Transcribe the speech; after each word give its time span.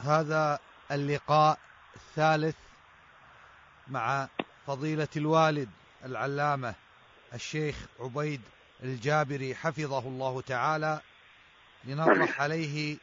هذا 0.00 0.58
اللقاء 0.90 1.58
الثالث 1.96 2.56
مع 3.88 4.28
فضيلة 4.66 5.08
الوالد 5.16 5.68
العلامة 6.04 6.74
الشيخ 7.34 7.76
عبيد 8.00 8.40
الجابري 8.82 9.54
حفظه 9.54 9.98
الله 9.98 10.40
تعالى 10.40 11.00
لنطرح 11.84 12.40
عليه 12.40 12.96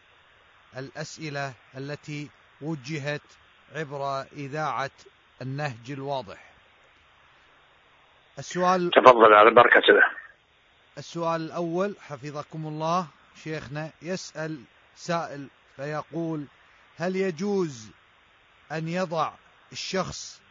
الأسئلة 0.78 1.54
التي 1.78 2.30
وجهت 2.62 3.22
عبر 3.76 4.22
إذاعة 4.22 4.92
النهج 5.42 5.92
الواضح. 5.92 6.52
السؤال 8.40 8.92
تفضل 8.92 9.34
على 9.34 9.52
بركة 9.52 9.90
الله 9.90 10.12
السؤال 10.98 11.42
الأول 11.42 11.96
حفظكم 12.02 12.68
الله 12.68 13.08
شيخنا 13.44 13.92
يسأل 14.02 14.64
سائل 14.96 15.48
فيقول 15.76 16.48
هل 16.98 17.16
يجوز 17.16 17.92
أن 18.72 18.88
يضع 18.88 19.32
الشخص 19.72 20.42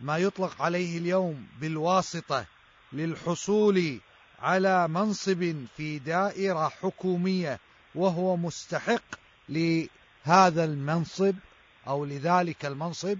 ما 0.00 0.18
يطلق 0.18 0.62
عليه 0.62 0.98
اليوم 0.98 1.48
بالواسطة 1.60 2.44
للحصول 2.92 4.00
على 4.42 4.88
منصب 4.88 5.66
في 5.76 5.98
دائرة 5.98 6.68
حكومية 6.68 7.58
وهو 7.94 8.36
مستحق 8.36 9.02
لهذا 9.48 10.64
المنصب 10.64 11.34
أو 11.88 12.04
لذلك 12.04 12.64
المنصب؟ 12.64 13.18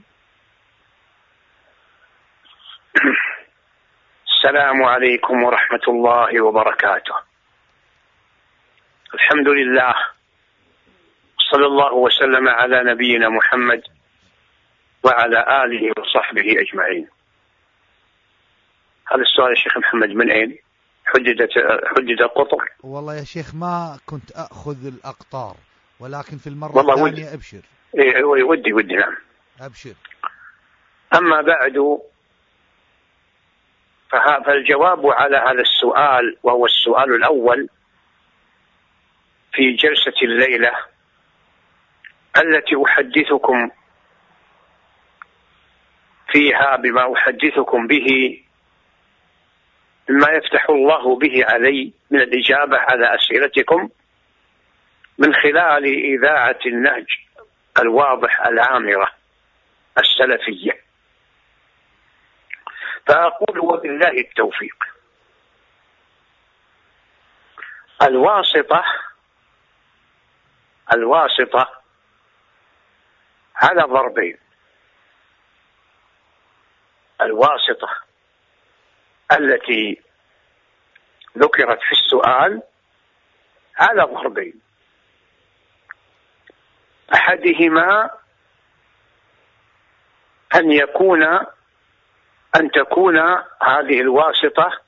السلام 4.27 4.83
عليكم 4.83 5.43
ورحمة 5.43 5.81
الله 5.89 6.45
وبركاته. 6.45 7.15
الحمد 9.15 9.49
لله 9.49 9.95
صلى 11.53 11.67
الله 11.67 11.95
وسلم 11.95 12.49
على 12.49 12.83
نبينا 12.93 13.29
محمد 13.29 13.83
وعلى 15.05 15.65
آله 15.65 15.93
وصحبه 15.99 16.61
أجمعين. 16.61 17.09
هذا 19.13 19.23
السؤال 19.23 19.51
يا 19.51 19.55
شيخ 19.55 19.79
محمد 19.79 20.09
من 20.09 20.31
أين؟ 20.31 20.59
حددت 21.05 21.51
حدد 21.97 22.21
القطر 22.21 22.69
والله 22.85 23.15
يا 23.15 23.25
شيخ 23.25 23.55
ما 23.55 23.99
كنت 24.07 24.31
أخذ 24.31 24.87
الأقطار 24.87 25.57
ولكن 26.01 26.37
في 26.39 26.47
المرة 26.47 26.77
والله 26.77 26.95
الثانية 26.95 27.13
ودي. 27.13 27.35
أبشر. 27.35 27.61
إيه 27.99 28.25
ودي 28.25 28.73
ودي 28.73 28.95
نعم. 28.95 29.17
أبشر. 29.61 29.95
أما 31.15 31.41
بعد 31.43 31.99
فالجواب 34.47 35.07
على 35.07 35.37
هذا 35.37 35.61
السؤال 35.61 36.37
وهو 36.43 36.67
السؤال 36.67 37.15
الأول 37.15 37.69
في 39.53 39.73
جلسة 39.73 40.23
الليلة 40.23 40.73
التي 42.37 42.77
أحدثكم 42.87 43.71
فيها 46.33 46.77
بما 46.77 47.13
أحدثكم 47.13 47.87
به 47.87 48.39
مما 50.09 50.29
يفتح 50.31 50.71
الله 50.71 51.17
به 51.17 51.45
علي 51.45 51.93
من 52.11 52.21
الإجابة 52.21 52.79
على 52.79 53.15
أسئلتكم 53.15 53.89
من 55.19 55.35
خلال 55.35 55.85
إذاعة 55.85 56.59
النهج 56.67 57.07
الواضح 57.79 58.47
العامرة 58.47 59.09
السلفية. 59.99 60.81
فأقول 63.07 63.59
وبالله 63.59 64.09
التوفيق. 64.09 64.85
الواسطة 68.03 68.85
الواسطة 70.93 71.82
على 73.63 73.83
ضربين. 73.83 74.39
الواسطة 77.21 77.91
التي 79.33 80.03
ذكرت 81.39 81.81
في 81.83 81.93
السؤال 81.93 82.63
على 83.79 84.03
ضربين. 84.03 84.61
أحدهما 87.15 88.11
أن 90.55 90.73
يكون 90.73 91.23
أن 92.57 92.71
تكون 92.71 93.19
هذه 93.63 94.01
الواسطة 94.01 94.81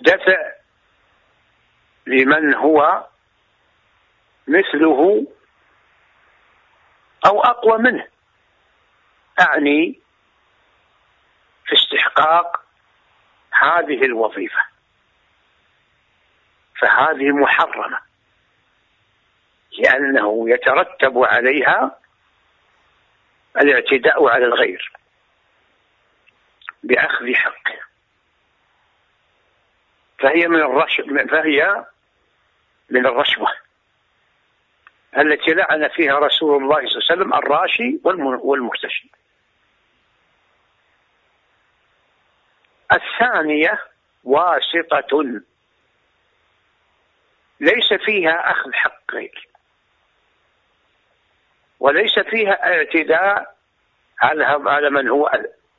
دفع 0.00 0.52
لمن 2.06 2.54
هو 2.54 3.06
مثله 4.48 5.26
أو 7.26 7.40
أقوى 7.40 7.78
منه. 7.78 8.06
أعني 9.40 10.00
في 11.66 11.74
استحقاق 11.74 12.64
هذه 13.50 14.04
الوظيفة. 14.04 14.62
فهذه 16.80 17.30
محرمة. 17.30 17.98
لأنه 19.78 20.50
يترتب 20.50 21.18
عليها 21.18 21.98
الاعتداء 23.56 24.28
على 24.28 24.44
الغير. 24.44 24.92
بأخذ 26.82 27.34
حقه 27.34 27.80
فهي 30.18 30.48
من 30.48 30.60
الرش 30.60 31.00
فهي 31.30 31.84
من 32.90 33.06
الرشوة. 33.06 33.63
التي 35.18 35.50
لعن 35.50 35.88
فيها 35.88 36.18
رسول 36.18 36.62
الله 36.62 36.76
صلى 36.76 36.86
الله 36.86 37.10
عليه 37.10 37.20
وسلم 37.20 37.34
الراشي 37.34 38.00
والمرتشي 38.44 39.10
الثانية 42.92 43.82
واسطة. 44.24 45.40
ليس 47.60 47.92
فيها 47.92 48.50
أخذ 48.50 48.72
حق 48.72 49.12
غير. 49.12 49.48
وليس 51.80 52.18
فيها 52.18 52.74
اعتداء 52.76 53.56
على 54.22 54.44
على 54.44 54.90
من 54.90 55.08
هو 55.08 55.30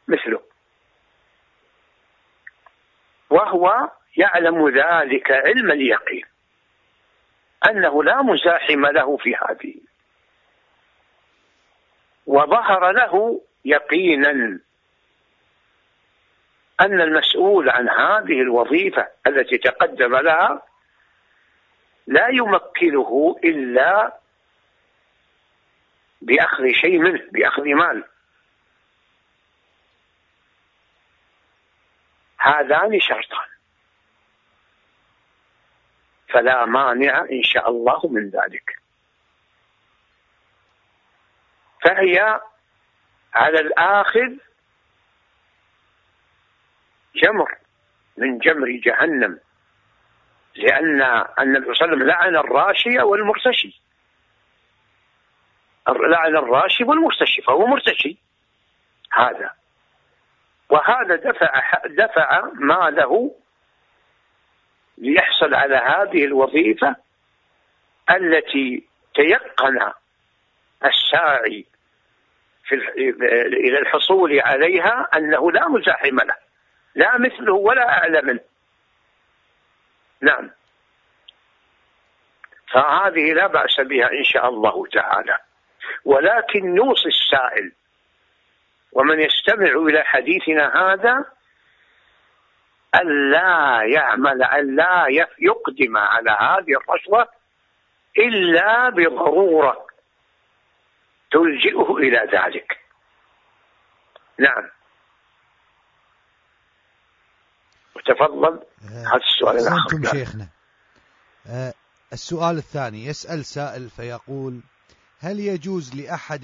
مثله. 0.07 0.41
وهو 3.29 3.90
يعلم 4.18 4.69
ذلك 4.69 5.31
علم 5.31 5.72
اليقين. 5.72 6.25
أنه 7.70 8.03
لا 8.03 8.22
مزاحم 8.22 8.86
له 8.86 9.18
في 9.18 9.36
هذه. 9.36 9.76
وظهر 12.28 12.92
له 12.92 13.42
يقينا 13.66 14.59
أن 16.81 17.02
المسؤول 17.02 17.70
عن 17.70 17.90
هذه 17.90 18.42
الوظيفة 18.42 19.08
التي 19.28 19.58
تقدم 19.58 20.16
لها 20.16 20.62
لا 22.08 22.28
يمكنه 22.28 23.36
إلا 23.44 24.20
بأخذ 26.22 26.72
شيء 26.72 27.00
منه 27.00 27.24
بأخذ 27.31 27.64
مال. 27.64 28.04
هذان 32.38 33.00
شرطان. 33.00 33.55
فلا 36.30 36.66
مانع 36.66 37.22
إن 37.31 37.44
شاء 37.44 37.69
الله 37.69 38.08
من 38.08 38.30
ذلك. 38.30 38.80
فهي 41.81 42.41
على 43.34 43.59
الآخذ 43.59 44.34
جمر 47.16 47.56
من 48.18 48.38
جمر 48.38 48.69
جهنم 48.69 49.40
لأن 50.56 51.02
النبي 51.40 51.74
صلى 51.74 51.74
الله 51.74 51.81
عليه 51.81 51.94
وسلم 51.96 52.03
لعن 52.03 52.36
الراشي 52.36 53.00
والمرتشي. 53.00 53.81
لعن 55.88 56.38
الراشي 56.38 56.83
والمرتشي 56.83 57.42
فهو 57.42 57.66
مرتشي 57.66 58.18
هذا. 59.12 59.54
وهذا 60.69 61.16
دفع 61.16 61.62
دفع 61.86 62.50
ماله 62.54 63.36
ليحصل 64.97 65.53
على 65.53 65.75
هذه 65.75 66.25
الوظيفة 66.25 66.95
التي 68.12 68.83
تيقن 69.15 69.92
الساعي 70.86 71.65
في 72.65 72.75
إلى 73.53 73.80
الحصول 73.80 74.39
عليها 74.39 75.07
أنه 75.15 75.51
لا 75.51 75.68
مزاحم 75.68 76.19
له 76.19 76.36
لا 76.95 77.18
مثله 77.18 77.53
ولا 77.53 77.89
أعلى 77.89 78.21
منه 78.21 78.39
نعم. 80.21 80.51
فهذه 82.71 83.33
لا 83.33 83.48
بأس 83.48 83.80
بها 83.80 84.12
إن 84.12 84.24
شاء 84.24 84.50
الله 84.50 84.88
تعالى. 84.88 85.38
ولكن 86.06 86.75
نوصي 86.75 87.07
السائل 87.07 87.71
ومن 88.91 89.19
يستمع 89.19 89.69
إلى 89.69 90.03
حديثنا 90.03 90.94
هذا 90.94 91.25
ألا 93.01 93.81
يعمل 93.83 94.44
ألا 94.44 95.06
يقدم 95.39 95.97
على 95.97 96.31
هذه 96.31 96.77
الرشوة 96.77 97.27
إلا 98.18 98.89
بضرورة 98.89 99.86
تلجئه 101.31 101.97
إلى 101.97 102.18
ذلك. 102.18 102.77
نعم. 104.39 104.69
وتفضل 107.95 108.59
آه، 108.83 109.07
هذا 109.07 109.21
السؤال 109.24 109.57
الآخر. 109.57 109.98
نعم. 109.98 110.13
شيخنا. 110.13 110.48
آه، 111.48 111.74
السؤال 112.13 112.57
الثاني 112.57 113.06
يسأل 113.06 113.45
سائل 113.45 113.89
فيقول 113.89 114.62
هل 115.19 115.39
يجوز 115.39 115.95
لأحد 115.95 116.44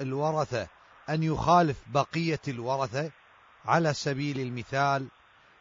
الورثة 0.00 0.68
أن 1.08 1.22
يخالف 1.22 1.76
بقية 1.86 2.40
الورثة 2.48 3.10
على 3.66 3.94
سبيل 3.94 4.40
المثال 4.40 5.08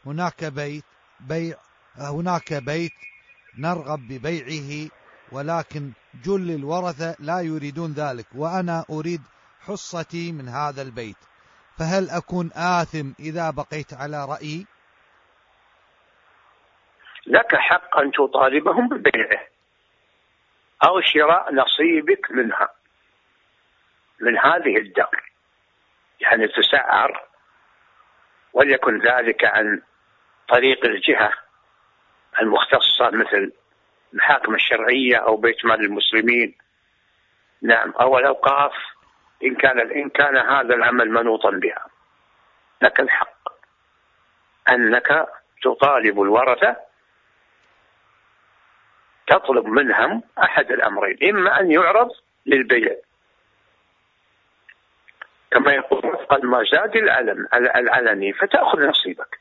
هناك 0.08 0.46
بيت 0.46 0.84
بيع 1.20 1.56
هناك 1.98 2.54
بيت 2.54 2.92
نرغب 3.58 4.00
ببيعه 4.00 4.90
ولكن 5.32 5.92
جل 6.26 6.52
الورثة 6.52 7.16
لا 7.20 7.40
يريدون 7.42 7.92
ذلك 7.94 8.26
وأنا 8.36 8.86
أريد 8.90 9.22
حصتي 9.60 10.32
من 10.32 10.48
هذا 10.48 10.82
البيت. 10.82 11.18
فهل 11.80 12.10
أكون 12.10 12.52
آثم 12.56 13.12
إذا 13.20 13.50
بقيت 13.50 13.94
على 13.94 14.26
رأيي؟ 14.26 14.66
لك 17.28 17.56
حق 17.56 17.98
أن 17.98 18.12
تطالبهم 18.12 18.90
ببيعه. 18.90 19.48
أو 20.84 21.02
شراء 21.02 21.54
نصيبك 21.54 22.32
منها 22.32 22.70
من 24.22 24.38
هذه 24.38 24.78
الدار 24.78 25.24
يعني 26.22 26.48
تسعر 26.48 27.28
وليكن 28.54 29.02
ذلك 29.02 29.46
عن 29.46 29.82
طريق 30.48 30.86
الجهة 30.86 31.34
المختصة 32.42 33.10
مثل 33.10 33.52
المحاكم 34.14 34.56
الشرعية 34.56 35.18
أو 35.18 35.38
بيت 35.38 35.66
مال 35.66 35.82
المسلمين. 35.82 36.58
نعم 37.62 37.92
أو 37.92 38.18
الأوقاف 38.18 38.74
إن 39.44 39.56
كان 39.56 39.80
إن 39.80 40.10
كان 40.10 40.38
هذا 40.38 40.76
العمل 40.76 41.10
منوطا 41.10 41.50
بها. 41.52 41.86
لك 42.82 43.00
الحق 43.00 43.38
أنك 44.70 45.28
تطالب 45.64 46.22
الورثة 46.22 46.76
تطلب 49.28 49.66
منهم 49.66 50.24
أحد 50.44 50.72
الأمرين 50.72 51.18
إما 51.30 51.60
أن 51.60 51.72
يعرض 51.72 52.12
للبيع. 52.46 52.96
كما 55.52 55.74
يقول 55.74 56.06
وفق 56.06 56.34
المزاد 56.34 56.96
العلن 56.96 57.48
العلني 57.54 58.34
فتأخذ 58.34 58.88
نصيبك. 58.88 59.40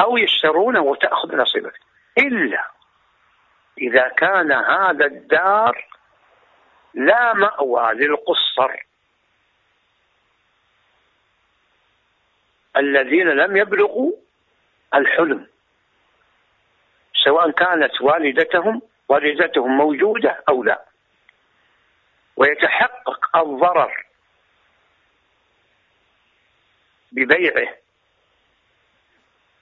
أو 0.00 0.16
يشترونه 0.16 0.80
وتأخذ 0.80 1.36
نصيبك. 1.36 1.80
إلا 2.18 2.70
إذا 3.78 4.08
كان 4.08 4.52
هذا 4.52 5.06
الدار 5.06 5.86
لا 6.94 7.32
مأوى 7.32 7.94
للقصر 7.94 8.86
الذين 12.76 13.28
لم 13.28 13.56
يبلغوا 13.56 14.12
الحلم 14.94 15.46
سواء 17.24 17.50
كانت 17.50 18.00
والدتهم 18.00 18.82
والدتهم 19.08 19.76
موجودة 19.76 20.44
أو 20.48 20.64
لا. 20.64 20.84
ويتحقق 22.36 23.36
الضرر 23.36 24.06
ببيعه 27.12 27.79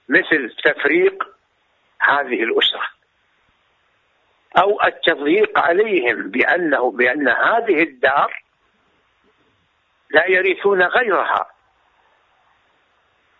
مثل 0.09 0.55
تفريق 0.63 1.23
هذه 2.01 2.43
الأسرة 2.43 2.87
أو 4.57 4.83
التضييق 4.83 5.59
عليهم 5.59 6.31
بأنه 6.31 6.91
بأن 6.91 7.27
هذه 7.27 7.83
الدار 7.83 8.43
لا 10.09 10.25
يرثون 10.25 10.81
غيرها. 10.83 11.51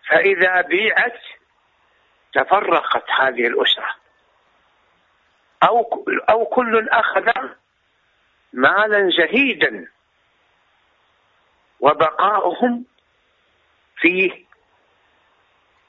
فإذا 0.10 0.62
بيعت 0.62 1.21
تفرقت 2.33 3.12
هذه 3.12 3.48
الأسرة. 3.48 3.95
أو 5.63 6.06
أو 6.30 6.45
كل 6.45 6.89
أخذ 6.89 7.31
مالا 8.54 9.10
زهيدا 9.18 9.88
وبقاؤهم 11.80 12.86
فيه 13.98 14.49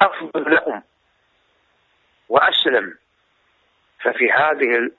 أفضل 0.00 0.55
لهم 0.55 0.82
وأسلم. 2.29 2.99
ففي 4.00 4.32
هذه 4.32 4.91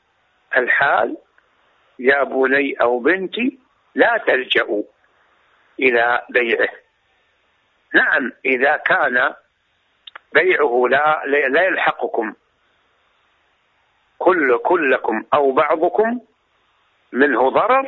الحال 0.57 1.17
يا 1.99 2.23
بني 2.23 2.73
أو 2.81 2.99
بنتي 2.99 3.59
لا 3.95 4.17
تلجأوا 4.27 4.83
إلى 5.79 6.25
بيعه. 6.29 6.69
نعم 7.93 8.31
إذا 8.45 8.77
كان 8.77 9.33
بيعه 10.33 10.87
لا 10.89 11.23
لا 11.25 11.61
يلحقكم. 11.63 12.33
كل 14.17 14.57
كلكم 14.57 15.25
أو 15.33 15.51
بعضكم 15.51 16.21
منه 17.11 17.49
ضرر 17.49 17.87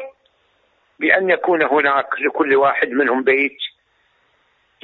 بأن 1.00 1.30
يكون 1.30 1.63
هناك 1.63 2.21
لكل 2.21 2.56
واحد 2.56 2.89
منهم 2.89 3.24
بيت 3.24 3.57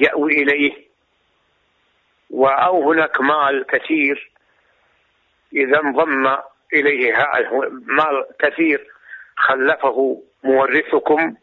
يأوي 0.00 0.32
إليه. 0.32 0.89
أو 2.32 2.92
هناك 2.92 3.20
مال 3.20 3.66
كثير 3.66 4.30
إذا 5.52 5.80
انضم 5.80 6.36
إليه 6.72 7.14
مال 7.86 8.26
كثير 8.38 8.86
خلفه 9.36 10.22
مورثكم. 10.44 11.36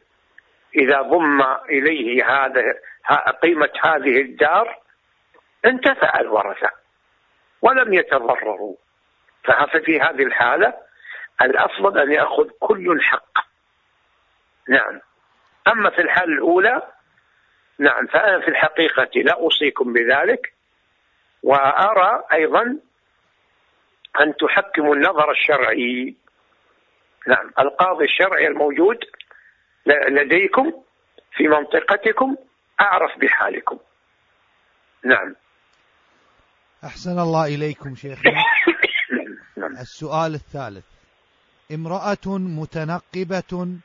إذا 0.75 1.01
ضم 1.01 1.41
إليه 1.69 2.29
هذا 2.29 2.61
قيمة 3.43 3.69
هذه 3.83 4.21
الدار 4.21 4.79
انتفع 5.65 6.19
الورثة 6.19 6.69
ولم 7.61 7.93
يتضرروا. 7.93 8.75
ففي 9.43 9.99
هذه 10.01 10.23
الحالة 10.23 10.73
الأفضل 11.41 11.99
أن 12.01 12.11
يأخذ 12.11 12.49
كل 12.59 12.91
الحق. 12.91 13.37
نعم. 14.69 15.01
أما 15.67 15.89
في 15.89 16.01
الحالة 16.01 16.33
الأولى 16.33 16.81
نعم 17.79 18.07
فأنا 18.07 18.39
في 18.39 18.47
الحقيقة 18.47 19.09
لا 19.15 19.33
أوصيكم 19.33 19.93
بذلك. 19.93 20.56
وأرى 21.43 22.23
أيضا 22.33 22.61
أن 24.21 24.33
تحكموا 24.39 24.95
النظر 24.95 25.31
الشرعي. 25.31 26.15
نعم 27.27 27.51
القاضي 27.59 28.05
الشرعي 28.05 28.47
الموجود 28.47 28.97
لديكم 30.09 30.83
في 31.31 31.47
منطقتكم 31.47 32.35
أعرف 32.81 33.19
بحالكم. 33.19 33.79
نعم. 35.05 35.35
أحسن 36.83 37.19
الله 37.19 37.45
إليكم 37.45 37.95
شيخنا. 37.95 38.31
نعم. 39.57 39.71
السؤال 39.71 40.33
الثالث. 40.33 40.85
امرأة 41.71 42.37
متنقبة 42.37 43.79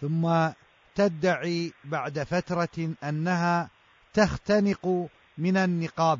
ثم 0.00 0.48
تدعي 0.94 1.72
بعد 1.84 2.18
فترة 2.18 2.94
أنها 3.04 3.70
تختنق 4.14 5.08
من 5.38 5.56
النقاب 5.56 6.18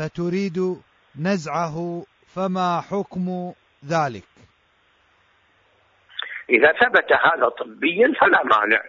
فتريد 0.00 0.82
نزعه 1.16 2.06
فما 2.34 2.80
حكم 2.80 3.52
ذلك؟ 3.84 4.28
إذا 6.50 6.72
ثبت 6.72 7.12
هذا 7.12 7.48
طبيا 7.48 8.12
فلا 8.20 8.44
مانع. 8.44 8.82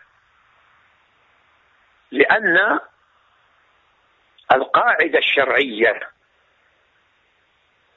لأن 2.12 2.80
القاعدة 4.52 5.20
الشرعية 5.20 6.00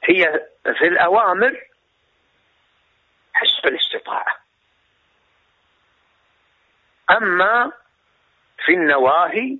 هي 0.03 0.47
في 0.63 0.87
الأوامر 0.87 1.61
حسب 3.33 3.67
الاستطاعة. 3.67 4.37
أما 7.11 7.71
في 8.65 8.71
النواهي 8.73 9.57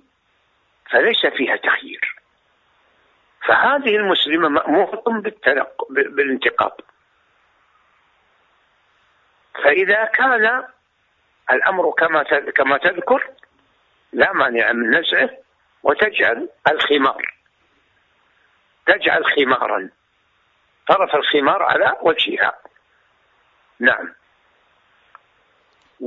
فليس 0.90 1.26
فيها 1.26 1.56
تخيير. 1.56 2.15
فهذه 3.46 3.96
المسلمة 3.96 4.48
مأمورة 4.48 5.02
بالتنق... 5.06 5.86
بالانتقاب 5.90 6.72
فإذا 9.54 10.04
كان 10.04 10.64
الأمر 11.50 11.90
كما 11.90 12.22
كما 12.54 12.78
تذكر 12.78 13.30
لا 14.12 14.32
مانع 14.32 14.72
من 14.72 14.98
نزعه 14.98 15.30
وتجعل 15.82 16.48
الخمار. 16.68 17.34
تجعل 18.86 19.24
خمارا. 19.24 19.90
طرف 20.88 21.14
الخمار 21.14 21.62
على 21.62 21.96
وجهها. 22.02 22.58
نعم. 23.80 24.14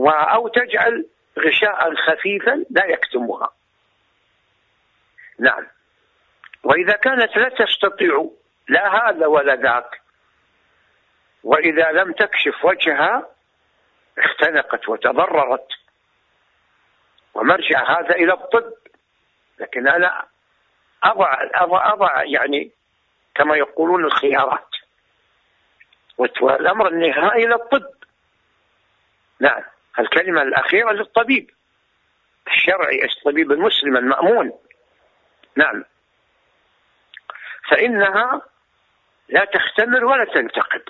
أو 0.08 0.48
تجعل 0.48 1.05
غشاء 1.39 1.96
خفيفا 1.96 2.65
لا 2.69 2.86
يكتمها. 2.86 3.50
نعم. 5.39 5.67
وإذا 6.63 6.94
كانت 6.94 7.38
لا 7.38 7.50
تستطيع 7.50 8.30
لا 8.68 9.10
هذا 9.10 9.25
ولا 9.25 9.56
ذاك 9.56 10.01
وإذا 11.44 11.92
لم 11.92 12.12
تكشف 12.12 12.66
وجهها 12.66 13.30
اختنقت 14.18 14.89
وتضررت. 14.89 15.68
ومرجع 17.34 18.00
هذا 18.00 18.16
إلى 18.16 18.34
الطب. 18.34 18.74
لكن 19.60 19.88
أنا 19.88 20.25
أضع 21.04 21.38
أضع, 21.56 21.94
أضع 21.94 22.24
يعني 22.24 22.72
كما 23.36 23.56
يقولون 23.56 24.06
الخيارات. 24.06 24.68
والأمر 26.18 26.88
النهائي 26.88 27.46
إلى 27.46 27.56
الطب. 27.56 27.94
نعم 29.39 29.63
الكلمة 30.00 30.42
الأخيرة 30.42 30.92
للطبيب. 30.92 31.51
الشرعي 32.48 33.06
الطبيب 33.06 33.51
المسلم 33.51 33.98
المأمون. 33.98 34.51
نعم. 35.56 35.84
فإنها 37.70 38.42
لا 39.30 39.46
تختمر 39.46 40.06
ولا 40.06 40.26
تنتقد. 40.26 40.82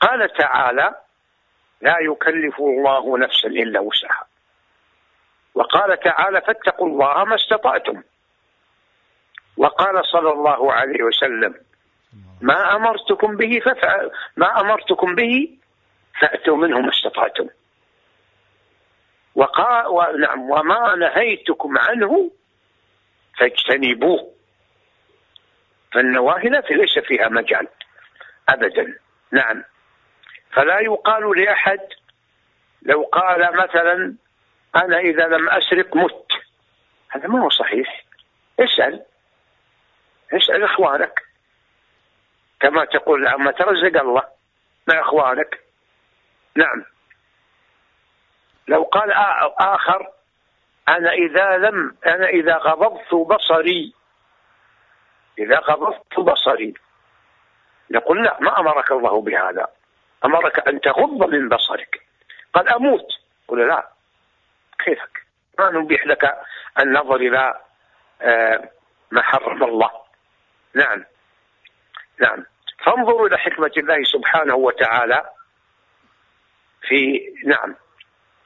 قال 0.00 0.32
تعالى 0.32 0.94
لا 1.80 1.96
يكلف 2.00 2.60
الله 2.60 3.18
نفسا 3.18 3.48
إلا 3.48 3.80
وسعها. 3.80 4.26
وقال 5.54 6.00
تعالى 6.00 6.40
فاتقوا 6.40 6.88
الله 6.88 7.24
ما 7.24 7.34
استطعتم. 7.34 8.02
وقال 9.56 10.04
صلى 10.04 10.32
الله 10.32 10.72
عليه 10.72 11.02
وسلم 11.02 11.54
ما 12.40 12.76
أمرتكم 12.76 13.36
به 13.36 13.62
ما 14.36 14.60
أمرتكم 14.60 15.14
به 15.14 15.58
فأتوا 16.20 16.56
منه 16.56 16.80
ما 16.80 16.90
استطعتم. 16.90 17.48
وقال 19.34 19.86
ونعم 19.86 20.50
وما 20.50 20.94
نهيتكم 20.94 21.78
عنه 21.78 22.30
فاجتنبوه. 23.38 24.33
فالنواهي 25.94 26.48
ليس 26.48 26.98
فيها 26.98 27.28
مجال 27.28 27.68
أبدا. 28.48 28.98
نعم. 29.32 29.64
فلا 30.52 30.80
يقال 30.80 31.40
لأحد 31.40 31.80
لو 32.82 33.02
قال 33.02 33.56
مثلا 33.56 34.14
أنا 34.76 34.98
إذا 34.98 35.26
لم 35.26 35.48
أسرق 35.48 35.96
مت. 35.96 36.26
هذا 37.10 37.28
ما 37.28 37.42
هو 37.42 37.50
صحيح. 37.50 38.04
اسأل. 38.60 39.04
اسأل 40.32 40.64
إخوانك. 40.64 41.20
كما 42.60 42.84
تقول 42.84 43.26
عما 43.26 43.50
ترزق 43.50 44.00
الله 44.00 44.22
مع 44.88 45.00
إخوانك. 45.00 45.60
نعم. 46.56 46.84
لو 48.68 48.82
قال 48.82 49.12
آخر 49.58 50.08
أنا 50.88 51.12
إذا 51.12 51.56
لم 51.56 51.96
أنا 52.06 52.28
إذا 52.28 52.56
غضبت 52.56 53.14
بصري 53.14 53.94
إذا 55.38 55.58
غضبت 55.58 56.20
بصري. 56.20 56.74
نقول 57.90 58.24
لا 58.24 58.36
ما 58.40 58.60
أمرك 58.60 58.92
الله 58.92 59.20
بهذا. 59.20 59.68
أمرك 60.24 60.68
أن 60.68 60.80
تغض 60.80 61.28
من 61.30 61.48
بصرك. 61.48 62.02
قد 62.54 62.68
أموت. 62.68 63.06
قل 63.48 63.68
لا. 63.68 63.88
كيفك؟ 64.84 65.26
ما 65.58 65.70
نبيح 65.70 66.06
لك 66.06 66.34
النظر 66.80 67.16
إلى 67.16 67.60
آه، 68.22 68.70
ما 69.10 69.22
حرم 69.22 69.64
الله. 69.64 69.90
نعم. 70.74 71.04
نعم. 72.20 72.44
فانظروا 72.84 73.28
إلى 73.28 73.38
حكمة 73.38 73.70
الله 73.76 74.04
سبحانه 74.04 74.54
وتعالى. 74.54 75.30
في 76.82 77.20
نعم. 77.46 77.74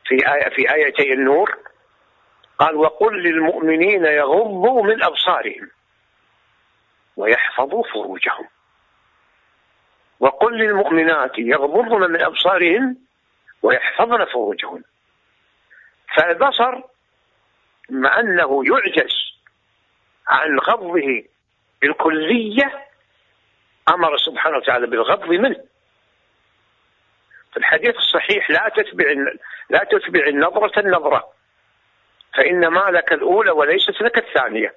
في 0.04 0.14
آية 0.14 0.48
في 0.48 0.74
آيتي 0.74 1.12
النور. 1.12 1.58
قال 2.58 2.76
وقل 2.76 3.22
للمؤمنين 3.22 4.04
يغضوا 4.04 4.82
من 4.82 5.02
أبصارهم. 5.02 5.70
ويحفظوا 7.18 7.82
فروجهم. 7.82 8.48
وقل 10.20 10.58
للمؤمنات 10.58 11.38
يغضضن 11.38 12.10
من 12.10 12.22
أبصارهن 12.22 12.96
ويحفظن 13.62 14.24
فروجهن. 14.24 14.82
فالبصر 16.16 16.82
مع 17.90 18.20
أنه 18.20 18.64
يعجز 18.66 19.14
عن 20.28 20.58
غضه 20.58 21.24
بالكلية 21.82 22.86
أمر 23.88 24.16
سبحانه 24.16 24.56
وتعالى 24.56 24.86
بالغض 24.86 25.24
منه. 25.28 25.64
في 27.52 27.56
الحديث 27.56 27.96
الصحيح 27.96 28.50
لا 28.50 28.68
تتبع 28.76 29.04
لا 29.70 29.84
تتبع 29.84 30.26
النظرة 30.26 30.80
النظرة 30.80 31.32
فإن 32.34 32.66
ما 32.66 32.90
لك 32.90 33.12
الأولى 33.12 33.50
وليست 33.50 34.02
لك 34.02 34.18
الثانية. 34.18 34.74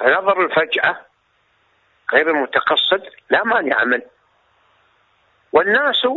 فنظر 0.00 0.44
الفجأة 0.44 1.00
غير 2.12 2.30
المتقصد 2.30 3.02
لا 3.30 3.44
مانع 3.44 3.84
منه. 3.84 4.06
والناس 5.52 6.08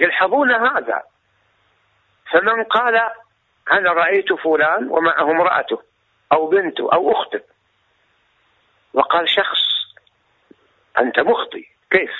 يلحظون 0.00 0.50
هذا. 0.50 1.02
فمن 2.30 2.64
قال 2.64 3.10
أنا 3.72 3.92
رأيت 3.92 4.32
فلان 4.32 4.88
ومعه 4.88 5.30
امرأته 5.30 5.82
أو 6.32 6.46
بنته 6.46 6.92
أو 6.92 7.12
أخته. 7.12 7.40
وقال 8.94 9.28
شخص 9.28 9.60
أنت 10.98 11.20
مخطي 11.20 11.64
كيف؟ 11.90 12.10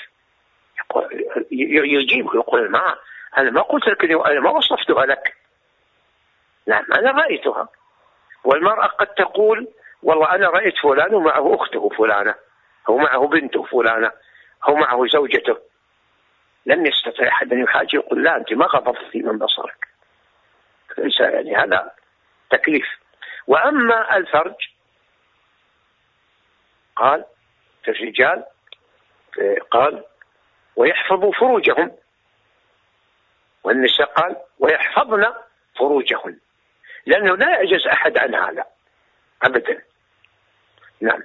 يجيب 1.51 2.25
يقول 2.25 2.71
ما 2.71 2.95
أنا 3.37 3.51
ما 3.51 3.61
قلت 3.61 3.87
لك 3.87 4.03
أنا 4.03 4.39
ما 4.39 4.49
وصفتها 4.49 5.05
لك. 5.05 5.35
نعم 6.67 6.85
أنا 6.93 7.11
رأيتها. 7.11 7.67
والمرأة 8.43 8.87
قد 8.87 9.07
تقول 9.07 9.67
والله 10.03 10.35
أنا 10.35 10.49
رأيت 10.49 10.77
فلان 10.77 11.13
ومعه 11.13 11.55
أخته 11.55 11.89
فلانة 11.89 12.35
أو 12.89 12.97
معه 12.97 13.27
بنته 13.27 13.63
فلانة 13.63 14.11
أو 14.67 14.75
معه 14.75 15.05
زوجته. 15.07 15.57
لم 16.65 16.85
يستطع 16.85 17.27
أحد 17.27 17.53
أن 17.53 17.63
يحاجي 17.63 17.97
يقول 17.97 18.23
لا 18.23 18.35
أنت 18.35 18.53
ما 18.53 18.65
غضبتي 18.65 19.21
من 19.21 19.37
بصرك. 19.37 19.87
ليس 20.97 21.19
يعني 21.19 21.55
هذا 21.55 21.91
تكليف. 22.49 22.85
وأما 23.47 24.17
الفرج 24.17 24.55
قال 26.95 27.25
في 27.83 27.91
الرجال 27.91 28.45
قال 29.71 30.03
ويحفظوا 30.75 31.31
فروجهم. 31.31 31.91
والنساء 33.63 34.13
قال 34.13 34.35
ويحفظن 34.59 35.33
فروجهن. 35.79 36.39
لأنه 37.05 37.35
لا 37.35 37.49
يعجز 37.49 37.87
أحد 37.87 38.17
عن 38.17 38.35
هذا 38.35 38.65
أبدا. 39.43 39.88
نعم. 41.01 41.23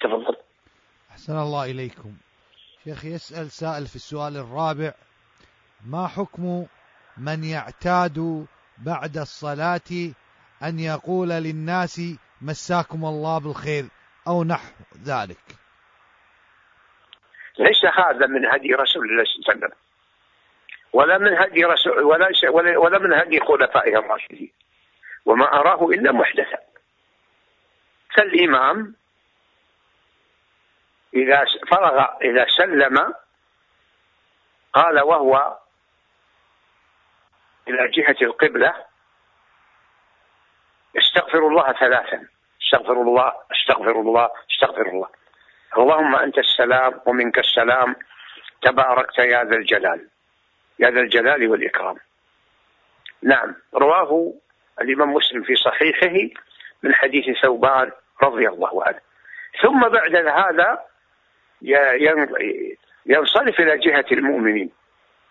تفضل. 0.00 0.36
أحسن 1.10 1.38
الله 1.38 1.64
إليكم. 1.64 2.16
شيخ 2.84 3.04
يسأل 3.04 3.50
سائل 3.50 3.86
في 3.86 3.96
السؤال 3.96 4.36
الرابع 4.36 4.92
ما 5.86 6.06
حكم 6.06 6.66
من 7.16 7.44
يعتاد 7.44 8.46
بعد 8.78 9.16
الصلاة 9.16 10.14
أن 10.62 10.78
يقول 10.78 11.28
للناس 11.28 12.00
مساكم 12.40 13.04
الله 13.04 13.38
بالخير 13.40 13.84
أو 14.28 14.44
نحو 14.44 14.74
ذلك؟ 15.04 15.56
ليس 17.58 17.84
هذا 17.84 18.26
من 18.26 18.46
هدي 18.46 18.74
رسول 18.74 19.10
الله 19.10 19.24
صلى 19.24 19.54
الله 19.54 19.64
عليه 19.64 19.66
وسلم. 19.66 19.72
ولا 20.92 21.18
من 21.18 21.36
هدي 21.38 21.64
رسول 21.64 22.02
ولا 22.02 22.28
ولا 22.78 22.98
من 22.98 23.12
هدي 23.12 23.40
خلفائه 23.40 23.98
الراشدين. 23.98 24.52
وما 25.24 25.44
أراه 25.44 25.88
إلا 25.88 26.12
محدثا. 26.12 26.58
فالإمام 28.16 28.94
إذا 31.14 31.44
فرغ 31.68 32.06
إذا 32.22 32.46
سلم 32.56 33.14
قال 34.72 35.00
وهو 35.00 35.58
إلى 37.68 37.90
جهة 37.90 38.16
القبلة 38.22 38.84
استغفر 40.98 41.38
الله 41.38 41.72
ثلاثا. 41.72 42.28
استغفر 42.62 42.92
الله 42.92 43.32
استغفر 43.52 44.00
الله 44.00 44.30
استغفر 44.50 44.88
الله. 44.88 45.08
اللهم 45.78 46.16
أنت 46.16 46.38
السلام 46.38 47.00
ومنك 47.06 47.38
السلام. 47.38 47.96
تباركت 48.62 49.18
يا 49.18 49.44
ذا 49.44 49.56
الجلال. 49.56 50.08
يا 50.78 50.90
ذا 50.90 51.00
الجلال 51.00 51.48
والإكرام. 51.48 51.96
نعم 53.22 53.56
رواه 53.74 54.34
الإمام 54.80 55.12
مسلم 55.12 55.42
في 55.42 55.56
صحيحه 55.56 56.40
من 56.82 56.94
حديث 56.94 57.38
ثوبان 57.42 57.92
رضي 58.22 58.48
الله 58.48 58.84
عنه. 58.84 59.00
ثم 59.62 59.88
بعد 59.88 60.16
هذا 60.16 60.84
ينصرف 63.06 63.60
إلى 63.60 63.78
جهة 63.78 64.06
المؤمنين 64.12 64.70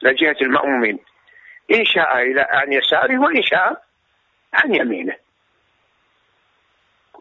إلى 0.03 0.13
جهة 0.13 0.37
المأمومين. 0.41 0.99
إن 1.71 1.85
شاء 1.85 2.21
إلى 2.21 2.41
عن 2.41 2.73
يساره 2.73 3.19
وإن 3.19 3.41
شاء 3.43 3.83
عن 4.53 4.75
يمينه. 4.75 5.15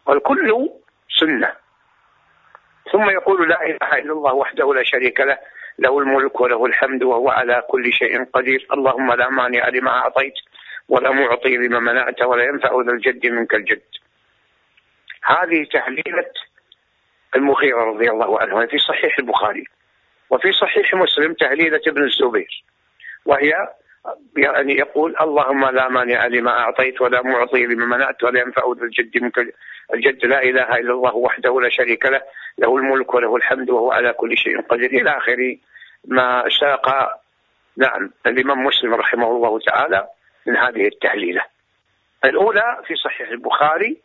والكل 0.05 0.69
سنة. 1.19 1.51
ثم 2.91 3.09
يقول 3.09 3.49
لا 3.49 3.61
إله 3.61 3.93
إلا 3.93 4.13
الله 4.13 4.33
وحده 4.33 4.73
لا 4.73 4.83
شريك 4.83 5.19
له 5.19 5.37
له 5.79 5.99
الملك 5.99 6.41
وله 6.41 6.65
الحمد 6.65 7.03
وهو 7.03 7.29
على 7.29 7.63
كل 7.69 7.93
شيء 7.93 8.23
قدير. 8.23 8.67
اللهم 8.73 9.13
لا 9.13 9.29
مانع 9.29 9.67
لما 9.67 9.91
أعطيت 9.91 10.33
ولا 10.89 11.11
معطي 11.11 11.57
لما 11.57 11.79
منعت 11.79 12.21
ولا 12.21 12.43
ينفع 12.43 12.81
ذا 12.85 12.91
الجد 12.91 13.25
منك 13.25 13.55
الجد. 13.55 13.81
هذه 15.25 15.65
تحليلة 15.73 16.31
المغيرة 17.35 17.83
رضي 17.83 18.09
الله 18.09 18.41
عنه 18.41 18.65
في 18.65 18.77
صحيح 18.77 19.19
البخاري. 19.19 19.63
وفي 20.29 20.51
صحيح 20.51 20.93
مسلم 20.93 21.33
تهليلة 21.33 21.81
ابن 21.87 22.03
الزبير. 22.03 22.63
وهي 23.25 23.53
يعني 24.37 24.73
يقول 24.73 25.15
اللهم 25.21 25.65
لا 25.65 25.89
مانع 25.89 26.27
لما 26.27 26.51
أعطيت 26.51 27.01
ولا 27.01 27.21
معطي 27.21 27.65
لما 27.65 27.85
منعت 27.85 28.23
ولا 28.23 28.39
ينفع 28.39 28.61
ذا 28.77 28.83
الجد 28.83 29.23
منك. 29.23 29.53
الجد 29.93 30.25
لا 30.25 30.43
إله 30.43 30.77
إلا 30.77 30.93
الله 30.93 31.15
وحده 31.15 31.61
لا 31.61 31.69
شريك 31.69 32.05
له. 32.05 32.21
له 32.57 32.77
الملك 32.77 33.13
وله 33.13 33.35
الحمد 33.35 33.69
وهو 33.69 33.91
على 33.91 34.13
كل 34.13 34.37
شيء 34.37 34.61
قدير. 34.61 34.89
إلى 34.89 35.17
آخر 35.17 35.57
ما 36.05 36.49
ساق. 36.59 37.19
نعم 37.77 38.11
الإمام 38.27 38.63
مسلم 38.63 38.93
رحمه 38.93 39.27
الله 39.27 39.59
تعالى 39.59 40.07
من 40.45 40.57
هذه 40.57 40.87
التهليلة 40.87 41.45
الأولى 42.25 42.81
في 42.87 42.95
صحيح 42.95 43.29
البخاري 43.29 43.97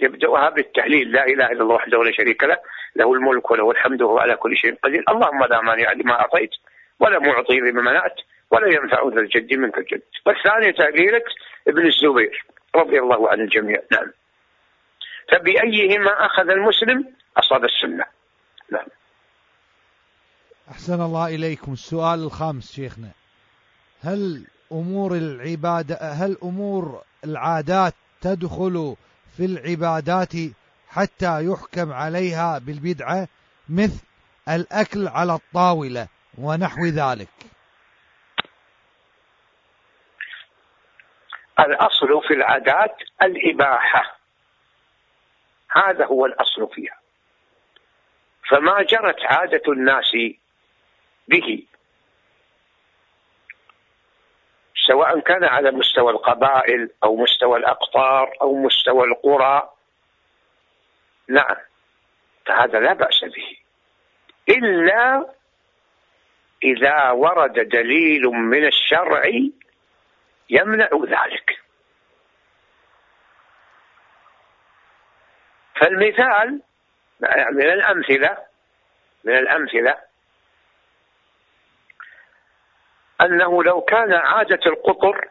يبدأها 0.00 0.50
بالتهليل 0.50 1.12
لا 1.12 1.24
إله 1.26 1.46
إلا 1.52 1.62
الله 1.62 1.74
وحده 1.74 2.04
لا 2.04 2.12
شريك 2.12 2.44
له 2.44 2.58
له 2.96 3.12
الملك 3.12 3.50
وله 3.50 3.70
الحمد 3.70 4.02
وهو 4.02 4.18
على 4.18 4.36
كل 4.36 4.56
شيء 4.56 4.74
قدير. 4.74 5.04
اللهم 5.08 5.44
لا 5.44 5.60
مانع 5.60 5.92
لما 5.92 6.20
أعطيت 6.20 6.50
ولا 7.00 7.18
معطي 7.18 7.60
لما 7.60 7.82
منعت 7.82 8.16
ولا 8.50 8.68
ينفع 8.68 9.08
ذا 9.14 9.20
الجد 9.20 9.54
منك 9.54 9.78
الجد. 9.78 10.02
والثانية 10.26 10.70
تهليلة 10.70 11.22
ابن 11.68 11.86
الزبير 11.86 12.44
رضي 12.74 12.98
الله 12.98 13.30
عن 13.30 13.40
الجميع. 13.40 13.82
نعم. 13.92 14.12
فبأيهما 15.32 16.26
أخذ 16.26 16.50
المسلم؟ 16.50 17.12
أصاب 17.36 17.64
السنة. 17.64 18.04
نعم. 18.70 18.86
أحسن 20.70 21.02
الله 21.02 21.34
إليكم. 21.34 21.72
السؤال 21.72 22.24
الخامس 22.24 22.72
شيخنا. 22.72 23.10
هل 24.02 24.46
أمور 24.72 25.12
العبادة 25.14 25.94
هل 25.94 26.36
أمور 26.42 27.02
العادات 27.24 27.94
تدخل 28.20 28.96
في 29.36 29.44
العبادات 29.44 30.32
حتى 30.88 31.44
يحكم 31.44 31.92
عليها 31.92 32.58
بالبدعة 32.58 33.28
مثل 33.68 34.06
الأكل 34.48 35.08
على 35.08 35.34
الطاولة 35.34 36.08
ونحو 36.38 36.86
ذلك. 36.86 37.28
الأصل 41.60 42.28
في 42.28 42.34
العادات 42.34 42.96
الإباحة. 43.22 44.16
هذا 45.70 46.06
هو 46.06 46.26
الأصل 46.26 46.68
فيها. 46.74 46.98
فما 48.48 48.82
جرت 48.82 49.20
عادة 49.24 49.72
الناس 49.72 50.12
به 51.28 51.62
سواء 54.86 55.20
كان 55.20 55.44
على 55.44 55.70
مستوى 55.70 56.12
القبائل 56.12 56.90
أو 57.04 57.16
مستوى 57.16 57.58
الأقطار 57.58 58.32
أو 58.42 58.54
مستوى 58.54 59.04
القرى. 59.04 59.70
نعم 61.28 61.56
فهذا 62.46 62.80
لا 62.80 62.92
بأس 62.92 63.24
به. 63.24 63.56
إلا 64.48 65.26
إذا 66.62 67.10
ورد 67.10 67.52
دليل 67.52 68.22
من 68.22 68.66
الشرع 68.66 69.22
يمنع 70.50 70.88
ذلك. 71.04 71.60
فالمثال 75.80 76.60
من 77.52 77.62
الأمثلة 77.62 78.38
من 79.24 79.38
الأمثلة 79.38 80.05
أنه 83.20 83.62
لو 83.64 83.80
كان 83.80 84.12
عادة 84.12 84.60
القطر 84.66 85.28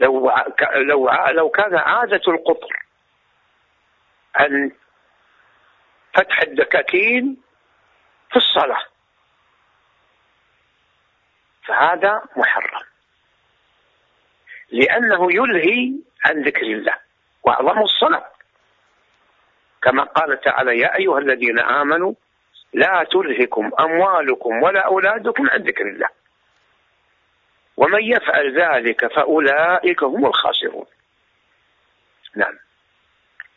لو 0.00 0.32
لو 0.74 1.10
لو 1.30 1.48
كان 1.48 1.76
عادة 1.76 2.22
القطر 2.28 2.82
عن 4.34 4.72
فتح 6.14 6.40
الدكاكين 6.40 7.42
في 8.30 8.36
الصلاة 8.36 8.82
فهذا 11.64 12.22
محرم. 12.36 12.82
لأنه 14.70 15.32
يلهي 15.32 15.92
عن 16.24 16.42
ذكر 16.42 16.66
الله 16.66 16.94
وأعظم 17.42 17.82
الصلاة. 17.82 18.32
كما 19.82 20.02
قال 20.02 20.40
تعالى 20.40 20.78
يا 20.78 20.96
أيها 20.96 21.18
الذين 21.18 21.58
آمنوا 21.58 22.14
لا 22.76 23.04
تلهكم 23.10 23.70
أموالكم 23.80 24.62
ولا 24.62 24.80
أولادكم 24.80 25.50
عن 25.50 25.62
ذكر 25.62 25.88
الله. 25.88 26.08
ومن 27.76 28.02
يفعل 28.02 28.60
ذلك 28.60 29.06
فأولئك 29.14 30.02
هم 30.02 30.26
الخاسرون. 30.26 30.86
نعم. 32.34 32.58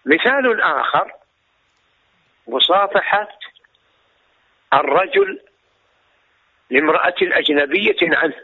مثال 0.05 0.61
آخر 0.61 1.13
مصافحة 2.47 3.27
الرجل 4.73 5.41
لامرأة 6.69 7.15
أجنبية 7.21 8.17
عنه. 8.17 8.41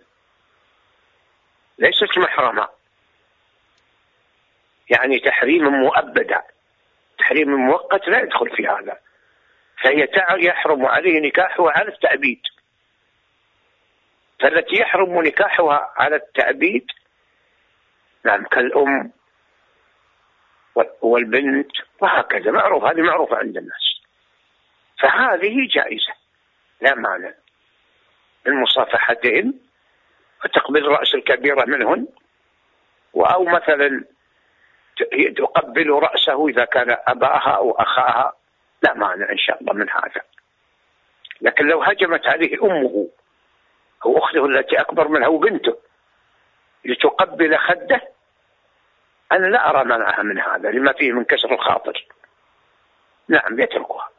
ليست 1.80 2.18
محرمة. 2.18 2.70
يعني 4.90 5.20
تحريم 5.20 5.68
مؤبدا 5.68 6.42
تحريم 7.18 7.50
مؤقت 7.50 8.08
لا 8.08 8.20
يدخل 8.20 8.50
في 8.50 8.68
هذا. 8.68 9.05
فهي 9.84 10.08
يحرم 10.38 10.86
عليه 10.86 11.20
نكاحها 11.20 11.72
على 11.72 11.90
التأبيد. 11.90 12.42
فالتي 14.40 14.76
يحرم 14.76 15.22
نكاحها 15.22 15.94
على 15.98 16.16
التأبيد 16.16 16.86
نعم 18.26 18.46
كالأم 18.46 19.12
والبنت 21.02 21.72
وهكذا 22.00 22.52
معروف 22.52 22.84
هذه 22.84 23.02
معروفة 23.02 23.38
عند 23.38 23.58
الناس. 23.58 24.02
فهذه 25.00 25.68
جائزة 25.76 26.14
لا 26.82 26.96
مانع. 26.96 27.34
من 28.48 28.62
مصافحتهن 28.62 29.54
وتقبل 30.46 30.86
رأس 30.88 31.16
الكبيرة 31.16 31.66
منهن 31.66 32.08
أو 33.16 33.46
مثلا 33.46 34.04
تقبل 35.38 35.90
رأسه 35.90 36.48
إذا 36.48 36.66
كان 36.66 36.98
أباها 37.08 37.50
أو 37.58 37.72
أخاها. 37.72 38.34
لا 38.86 38.94
مانع 38.94 39.32
إن 39.32 39.38
شاء 39.38 39.62
الله 39.62 39.74
من 39.74 39.90
هذا. 39.90 40.22
لكن 41.42 41.68
لو 41.68 41.84
هجمت 41.84 42.28
عليه 42.28 42.64
أمه 42.64 43.08
أو 44.06 44.18
أخته 44.18 44.46
التي 44.46 44.82
أكبر 44.82 45.08
منها 45.08 45.28
وبنته 45.28 45.78
لتقبل 46.86 47.58
خده 47.58 48.02
أنا 49.32 49.48
لا 49.48 49.70
أرى 49.70 49.84
منعها 49.84 50.24
من 50.24 50.40
هذا 50.40 50.72
لما 50.72 50.94
فيه 50.94 51.12
من 51.12 51.24
كسر 51.24 51.54
الخاطر. 51.54 52.06
نعم 53.28 53.60
يتركها. 53.60 54.10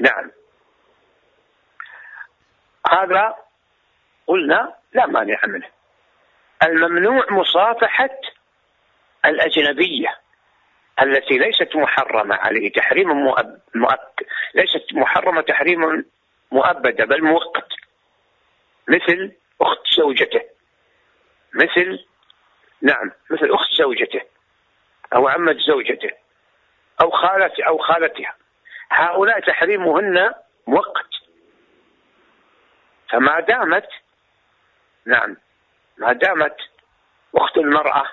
نعم. 0.00 0.30
هذا 2.90 3.34
قلنا 4.26 4.74
لا 4.92 5.06
مانع 5.06 5.40
منه. 5.46 5.68
الممنوع 6.62 7.26
مصافحة 7.30 8.20
الأجنبية. 9.24 10.18
التي 11.02 11.38
ليست 11.38 11.76
محرمة 11.76 12.34
عليه 12.34 12.72
تحريم 12.72 13.08
مؤكد 13.74 14.26
ليست 14.54 14.94
محرمة 14.94 15.40
تحريم 15.40 16.04
مؤبدة 16.52 17.04
بل 17.04 17.24
مؤقت 17.24 17.68
مثل 18.88 19.32
أخت 19.60 19.80
زوجته. 19.96 20.42
مثل 21.54 22.04
نعم 22.82 23.12
مثل 23.30 23.54
أخت 23.54 23.72
زوجته 23.72 24.22
أو 25.14 25.28
عمة 25.28 25.56
زوجته 25.66 26.10
أو 27.00 27.10
خالة 27.10 27.52
أو 27.68 27.78
خالتها. 27.78 28.34
هؤلاء 28.90 29.40
تحريمهن 29.40 30.34
مؤقت 30.66 31.10
فما 33.10 33.40
دامت 33.40 33.88
نعم 35.06 35.36
ما 35.98 36.12
دامت 36.12 36.56
أخت 37.34 37.56
المرأة 37.56 38.04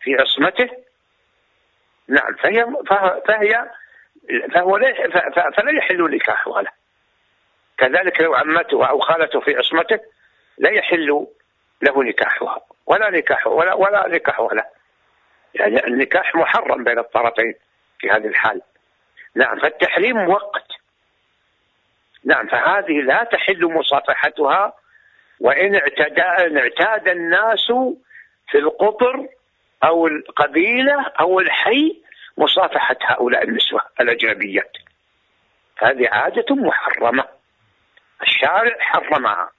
في 0.00 0.14
عصمته 0.14 0.70
نعم 2.08 2.34
فهي 2.34 2.66
فهي 3.28 3.70
فهو 4.54 4.76
لا 4.76 4.92
فلا 5.50 5.72
يحل 5.78 6.10
نكاحها 6.14 6.64
كذلك 7.78 8.20
لو 8.20 8.34
عمته 8.34 8.86
أو 8.86 8.98
خالته 8.98 9.40
في 9.40 9.56
عصمته 9.56 10.00
لا 10.58 10.70
يحل 10.70 11.26
له 11.82 12.02
نكاحها. 12.02 12.60
ولا 12.86 13.10
نكاح 13.10 13.46
ولا 13.46 13.74
ولا 13.74 14.08
نكاح 14.08 14.40
له 14.40 14.64
يعني 15.54 15.86
النكاح 15.86 16.34
محرم 16.34 16.84
بين 16.84 16.98
الطرفين 16.98 17.54
في 17.98 18.10
هذه 18.10 18.26
الحال. 18.26 18.62
نعم 19.34 19.58
فالتحريم 19.58 20.16
مؤقت 20.16 20.66
نعم 22.24 22.46
فهذه 22.46 23.00
لا 23.02 23.24
تحل 23.24 23.64
مصافحتها 23.64 24.72
وإن 25.40 25.74
اعتدى 25.74 26.22
ان 26.22 26.58
اعتاد 26.58 27.08
الناس 27.08 27.66
في 28.50 28.58
القطر 28.58 29.28
أو 29.84 30.06
القبيلة 30.06 31.06
أو 31.20 31.40
الحي 31.40 32.02
مصافحة 32.38 32.96
هؤلاء 33.02 33.44
النسوة 33.44 33.80
الأجنبيات. 34.00 34.72
هذه 35.78 36.08
عادة 36.08 36.54
محرمة. 36.54 37.24
الشارع 38.22 38.76
حرمها. 38.80 39.50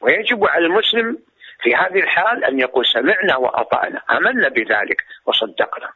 ويجب 0.00 0.44
على 0.44 0.66
المسلم 0.66 1.18
في 1.62 1.74
هذه 1.74 2.00
الحال 2.00 2.44
أن 2.44 2.60
يقول 2.60 2.86
سمعنا 2.86 3.36
وأطعنا 3.36 4.02
آمنا 4.10 4.48
بذلك 4.48 5.04
وصدقنا. 5.26 5.90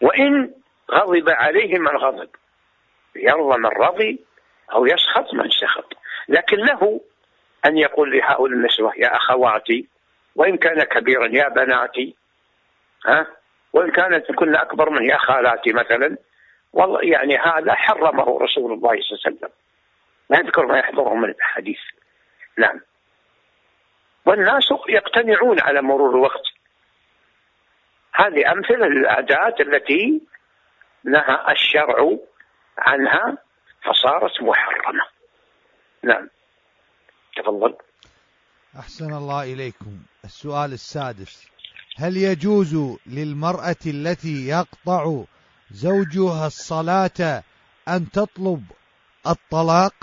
وإن 0.00 0.50
غضب 0.90 1.30
عليه 1.30 1.78
من 1.78 1.96
غضب 1.96 2.28
يرضى 3.16 3.58
من 3.58 3.66
رضي 3.66 4.24
أو 4.72 4.86
يسخط 4.86 5.34
من 5.34 5.50
سخط. 5.50 5.92
لكن 6.28 6.56
له 6.56 7.00
أن 7.66 7.78
يقول 7.78 8.18
لهؤلاء 8.18 8.58
النسوة 8.58 8.92
يا 8.96 9.16
أخواتي 9.16 9.88
وإن 10.36 10.56
كان 10.56 10.82
كبيرا 10.82 11.26
يا 11.26 11.48
بناتي 11.48 12.16
ها؟ 13.06 13.26
وإن 13.72 13.90
كانت 13.90 14.32
كن 14.32 14.56
أكبر 14.56 14.90
منه 14.90 15.12
يا 15.12 15.18
خالاتي 15.18 15.72
مثلا 15.72 16.16
والله 16.72 17.00
يعني 17.02 17.38
هذا 17.38 17.74
حرمه 17.74 18.38
رسول 18.38 18.72
الله 18.72 19.00
صلى 19.00 19.18
الله 19.18 19.20
عليه 19.26 19.36
وسلم. 19.36 19.50
ما 20.30 20.38
يذكر 20.38 20.66
ما 20.66 20.78
يحضره 20.78 21.14
من 21.14 21.30
الحديث 21.30 21.78
نعم. 22.58 22.80
والناس 24.24 24.68
يقتنعون 24.88 25.60
على 25.60 25.82
مرور 25.82 26.10
الوقت. 26.10 26.42
هذه 28.14 28.52
أمثلة 28.52 28.86
للعادات 28.86 29.60
التي 29.60 30.22
نهى 31.04 31.38
الشرع 31.50 32.16
عنها 32.78 33.38
فصارت 33.82 34.42
محرمة. 34.42 35.04
نعم. 36.02 36.28
تفضل. 37.36 37.76
أحسن 38.78 39.12
الله 39.12 39.42
إليكم. 39.42 39.98
السؤال 40.24 40.72
السادس. 40.72 41.46
هل 41.96 42.16
يجوز 42.16 42.98
للمرأة 43.06 43.76
التي 43.86 44.48
يقطع 44.48 45.24
زوجها 45.70 46.46
الصلاة 46.46 47.42
أن 47.88 48.10
تطلب 48.10 48.64
الطلاق؟ 49.26 49.94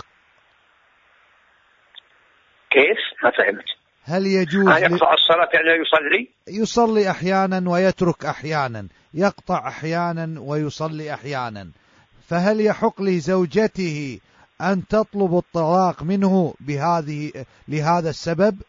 كيف؟ 2.70 2.98
ما 3.22 3.30
فهمت. 3.30 3.64
هل 4.04 4.26
يجوز 4.26 4.68
هل 4.68 4.82
يقطع 4.82 5.14
الصلاة 5.14 5.48
يعني 5.54 5.82
يصلي؟ 5.82 6.28
يصلي 6.48 7.10
أحيانا 7.10 7.70
ويترك 7.70 8.24
أحيانا. 8.24 8.88
يقطع 9.14 9.68
أحيانا 9.68 10.40
ويصلي 10.40 11.14
أحيانا. 11.14 11.70
فهل 12.28 12.60
يحق 12.60 13.02
لزوجته 13.02 14.20
أن 14.60 14.86
تطلب 14.86 15.38
الطلاق 15.38 16.02
منه 16.02 16.54
بهذه 16.60 17.46
لهذا 17.68 18.10
السبب 18.10 18.62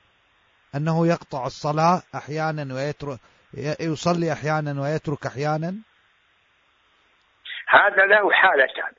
أنه 0.75 1.07
يقطع 1.07 1.45
الصلاة 1.45 2.01
أحيانا 2.15 2.73
ويترك 2.73 3.19
يصلي 3.79 4.31
أحيانا 4.33 4.81
ويترك 4.81 5.25
أحيانا؟ 5.25 5.75
هذا 7.67 8.05
له 8.05 8.31
حالتان 8.31 8.93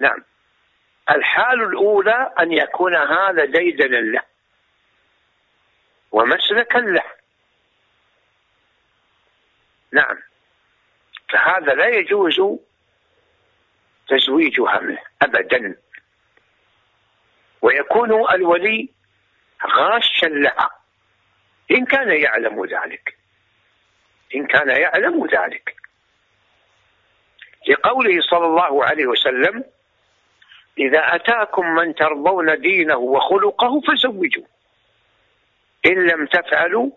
نعم. 0.00 0.24
الحال 1.10 1.62
الأولى 1.62 2.32
أن 2.40 2.52
يكون 2.52 2.96
هذا 2.96 3.44
ديدنا 3.44 3.96
له. 3.96 4.22
ومسلكا 6.12 6.78
له. 6.78 7.02
نعم. 9.92 10.18
فهذا 11.32 11.74
لا 11.74 11.88
يجوز 11.88 12.40
تزويجها 14.08 14.80
منه 14.80 15.02
أبدا. 15.22 15.76
ويكون 17.62 18.10
الولي 18.34 18.88
غاشا 19.66 20.26
لها. 20.26 20.70
إن 21.70 21.84
كان 21.84 22.08
يعلم 22.08 22.64
ذلك. 22.64 23.16
إن 24.34 24.46
كان 24.46 24.68
يعلم 24.68 25.26
ذلك. 25.26 25.74
لقوله 27.68 28.20
صلى 28.20 28.46
الله 28.46 28.84
عليه 28.84 29.06
وسلم 29.06 29.64
إذا 30.78 31.14
أتاكم 31.14 31.74
من 31.74 31.94
ترضون 31.94 32.60
دينه 32.60 32.96
وخلقه 32.96 33.80
فزوجوه 33.80 34.46
إن 35.86 36.06
لم 36.06 36.26
تفعلوا 36.26 36.90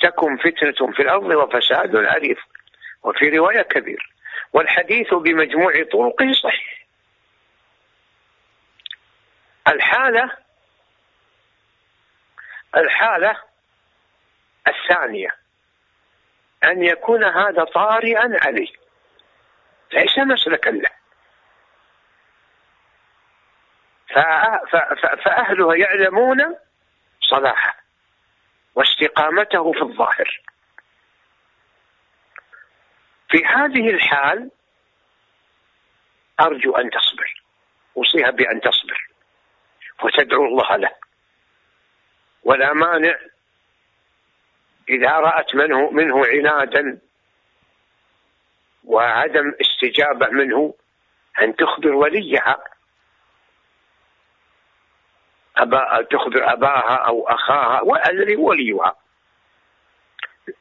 تكن 0.00 0.36
فتنة 0.36 0.92
في 0.92 1.02
الأرض 1.02 1.24
وفساد 1.24 1.96
عريض 1.96 2.36
وفي 3.02 3.28
رواية 3.28 3.62
كبير 3.62 4.13
والحديث 4.54 5.14
بمجموع 5.14 5.72
طرقه 5.92 6.32
صحيح. 6.32 6.86
الحالة 9.68 10.30
الحالة 12.76 13.42
الثانية 14.68 15.36
أن 16.64 16.84
يكون 16.84 17.24
هذا 17.24 17.64
طارئا 17.64 18.38
عليه. 18.46 18.72
ليس 19.92 20.18
مسلكا 20.18 20.70
له. 20.70 20.90
فأهلها 25.24 25.74
يعلمون 25.74 26.56
صلاحه 27.20 27.76
واستقامته 28.74 29.72
في 29.72 29.82
الظاهر. 29.82 30.40
في 33.28 33.44
هذه 33.44 33.90
الحال 33.90 34.50
أرجو 36.40 36.72
أن 36.72 36.90
تصبر 36.90 37.42
أوصيها 37.96 38.30
بأن 38.30 38.60
تصبر 38.60 39.08
وتدعو 40.02 40.44
الله 40.44 40.76
له. 40.76 40.94
ولا 42.42 42.72
مانع 42.72 43.16
إذا 44.88 45.10
رأت 45.10 45.54
منه 45.54 45.90
منه 45.90 46.26
عنادا 46.26 46.98
وعدم 48.84 49.52
استجابة 49.60 50.28
منه 50.28 50.74
أن 51.42 51.56
تخبر 51.56 51.92
وليها. 51.92 52.64
أبا 55.56 56.02
تخبر 56.02 56.52
أباها 56.52 56.94
أو 56.94 57.28
أخاها 57.28 57.80
والذي 57.80 58.36
وليها 58.36 58.96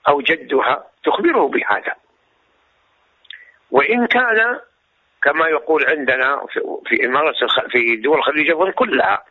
أو 0.07 0.21
جدها 0.21 0.91
تخبره 1.03 1.47
بهذا. 1.47 1.95
وإن 3.73 4.07
كان 4.07 4.59
كما 5.23 5.47
يقول 5.47 5.85
عندنا 5.85 6.45
في 6.85 7.05
إمارة 7.05 7.33
في 7.69 7.95
دول 7.95 8.17
الخليج 8.17 8.51
كلها 8.75 9.25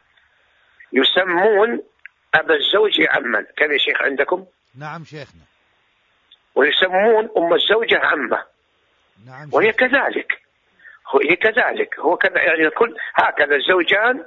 يسمون 0.92 1.82
أبا 2.34 2.54
الزوج 2.54 3.06
عما. 3.10 3.46
كذا 3.56 3.72
يا 3.72 3.78
شيخ 3.78 4.02
عندكم؟ 4.02 4.46
نعم 4.78 5.04
شيخنا. 5.04 5.40
ويسمون 6.54 7.28
أم 7.36 7.54
الزوجة 7.54 7.98
عمة. 7.98 8.42
نعم 9.26 9.48
وهي 9.52 9.72
كذلك. 9.72 10.42
هي 11.30 11.36
كذلك. 11.36 11.98
هو 11.98 12.16
كذا 12.16 12.42
يعني 12.42 12.70
كل 12.70 12.96
هكذا 13.14 13.56
الزوجان 13.56 14.24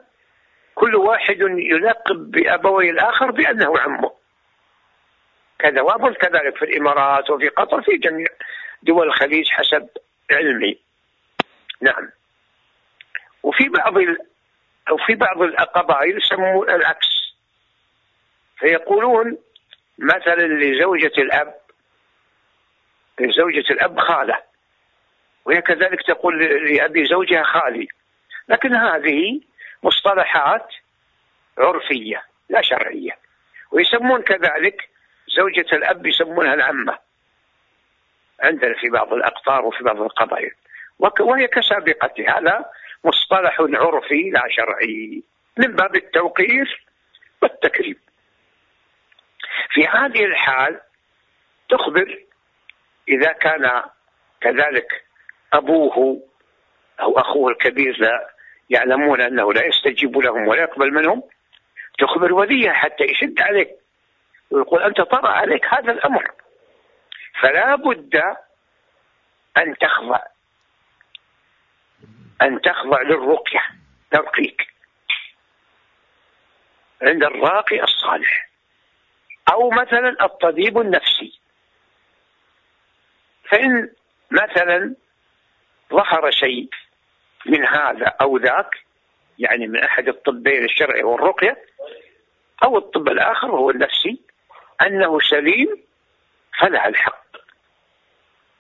كل 0.76 0.96
واحد 0.96 1.38
يلقب 1.58 2.32
بأبوي 2.32 2.90
الآخر 2.90 3.32
بأنه 3.32 3.80
عمه. 3.80 4.12
كذا 5.60 5.82
وأظن 5.82 6.14
كذلك 6.14 6.58
في 6.58 6.66
الإمارات 6.66 7.30
وفي 7.30 7.48
قطر 7.48 7.82
في 7.82 7.98
جميع 7.98 8.28
دول 8.84 9.08
الخليج 9.08 9.50
حسب 9.50 9.90
علمي. 10.32 10.80
نعم. 11.82 12.12
وفي 13.44 13.70
بعض 13.70 13.98
ال... 13.98 14.18
أو 14.90 14.98
في 14.98 15.16
بعض 15.16 15.42
القبائل 15.42 16.18
يسمون 16.18 16.70
العكس. 16.70 17.08
فيقولون 18.60 19.38
مثلا 19.98 20.48
لزوجة 20.48 21.12
الأب 21.18 21.56
لزوجة 23.20 23.72
الأب 23.72 24.00
خالة. 24.00 24.44
وهي 25.46 25.62
كذلك 25.62 26.02
تقول 26.08 26.44
لأبي 26.44 27.06
زوجها 27.06 27.44
خالي. 27.44 27.88
لكن 28.48 28.76
هذه 28.76 29.42
مصطلحات 29.84 30.68
عرفية 31.58 32.24
لا 32.50 32.62
شرعية. 32.62 33.18
ويسمون 33.72 34.22
كذلك 34.22 34.90
زوجة 35.38 35.76
الأب 35.76 36.06
يسمونها 36.06 36.54
العمة. 36.54 36.98
عندنا 38.46 38.74
في 38.74 38.90
بعض 38.90 39.14
الأقطار 39.14 39.66
وفي 39.66 39.84
بعض 39.84 40.02
القبائل 40.02 40.52
وهي 41.20 41.48
كسابقتها 41.48 42.40
هذا 42.40 42.66
مصطلح 43.04 43.60
عرفي 43.60 44.30
لا 44.30 44.44
شرعي. 44.50 45.24
من 45.58 45.76
باب 45.76 45.96
التوقير 45.96 46.86
والتكريم 47.42 47.96
في 49.70 49.88
هذه 49.88 50.26
الحال 50.26 50.80
تخبر 51.70 52.20
إذا 53.10 53.32
كان 53.32 53.84
كذلك 54.42 55.04
أبوه 55.54 56.22
أو 57.02 57.20
أخوه 57.20 57.52
الكبير 57.52 57.98
لا 58.00 58.30
يعلمون 58.70 59.22
أنه 59.22 59.54
لا 59.54 59.66
يستجيب 59.66 60.18
لهم 60.18 60.48
ولا 60.48 60.62
يقبل 60.62 60.94
منهم 60.94 61.24
تخبر 62.00 62.34
وليها 62.34 62.74
حتى 62.74 63.04
يشد 63.04 63.42
عليك. 63.42 63.70
ويقول 64.52 64.82
أنت 64.82 65.02
طرأ 65.02 65.28
عليك 65.28 65.66
هذا 65.74 65.92
الأمر. 65.92 66.32
فلا 67.42 67.76
بد 67.76 68.16
أن 69.58 69.78
تخضع. 69.78 70.22
أن 72.42 72.62
تخضع 72.62 73.02
للرقية 73.02 73.64
ترقيك 74.12 74.74
عند 77.02 77.24
الراقي 77.24 77.84
الصالح. 77.84 78.50
أو 79.52 79.70
مثلا 79.70 80.26
الطبيب 80.26 80.78
النفسي. 80.78 81.40
فإن 83.50 83.90
مثلا 84.32 84.96
ظهر 85.94 86.32
شيء 86.32 86.70
من 87.46 87.66
هذا 87.66 88.06
أو 88.22 88.38
ذاك 88.38 88.86
يعني 89.40 89.68
من 89.68 89.84
أحد 89.84 90.08
الطبين 90.08 90.64
الشرعي 90.64 91.04
والرقية 91.04 91.66
أو 92.64 92.78
الطب 92.78 93.08
الآخر 93.08 93.52
وهو 93.52 93.70
النفسي 93.70 94.22
أنه 94.82 95.20
سليم 95.20 95.84
فلها 96.60 96.88
الحق. 96.88 97.25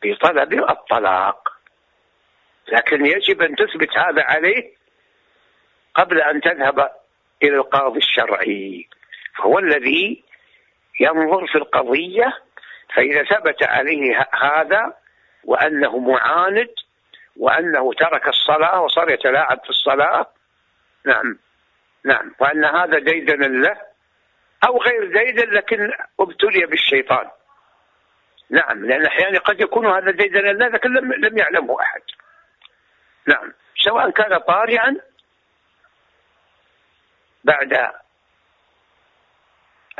في 0.01 0.15
طلب 0.15 0.53
الطلاق. 0.53 1.49
لكن 2.67 3.05
يجب 3.05 3.41
أن 3.41 3.55
تثبت 3.55 3.97
هذا 3.97 4.23
عليه 4.23 4.73
قبل 5.95 6.21
أن 6.21 6.41
تذهب 6.41 6.91
إلى 7.43 7.55
القاضي 7.55 7.97
الشرعي. 7.97 8.87
فهو 9.37 9.59
الذي 9.59 10.23
ينظر 10.99 11.47
في 11.47 11.55
القضية 11.55 12.37
فإذا 12.95 13.23
ثبت 13.23 13.63
عليه 13.63 14.27
هذا 14.33 14.93
وأنه 15.43 15.99
معاند 15.99 16.69
وأنه 17.37 17.93
ترك 17.93 18.27
الصلاة 18.27 18.81
وصار 18.81 19.11
يتلاعب 19.11 19.59
في 19.63 19.69
الصلاة 19.69 20.27
نعم 21.05 21.39
نعم. 22.05 22.35
وأن 22.39 22.65
هذا 22.65 22.99
ديدن 22.99 23.61
له 23.61 23.77
أو 24.67 24.77
غير 24.77 25.05
ديدن 25.05 25.49
لكن 25.51 25.91
ابتلي 26.19 26.65
بالشيطان. 26.65 27.29
نعم 28.49 28.85
لأن 28.85 29.05
أحيانا 29.05 29.39
قد 29.39 29.61
يكون 29.61 29.85
هذا 29.85 30.11
ديدن 30.11 30.39
له 30.39 30.67
لكن 30.67 30.93
لم, 30.93 31.13
لم 31.13 31.37
يعلمه 31.37 31.81
أحد. 31.81 32.01
نعم 33.27 33.53
سواء 33.83 34.09
كان 34.09 34.37
طارئا 34.37 34.97
بعد 37.43 37.91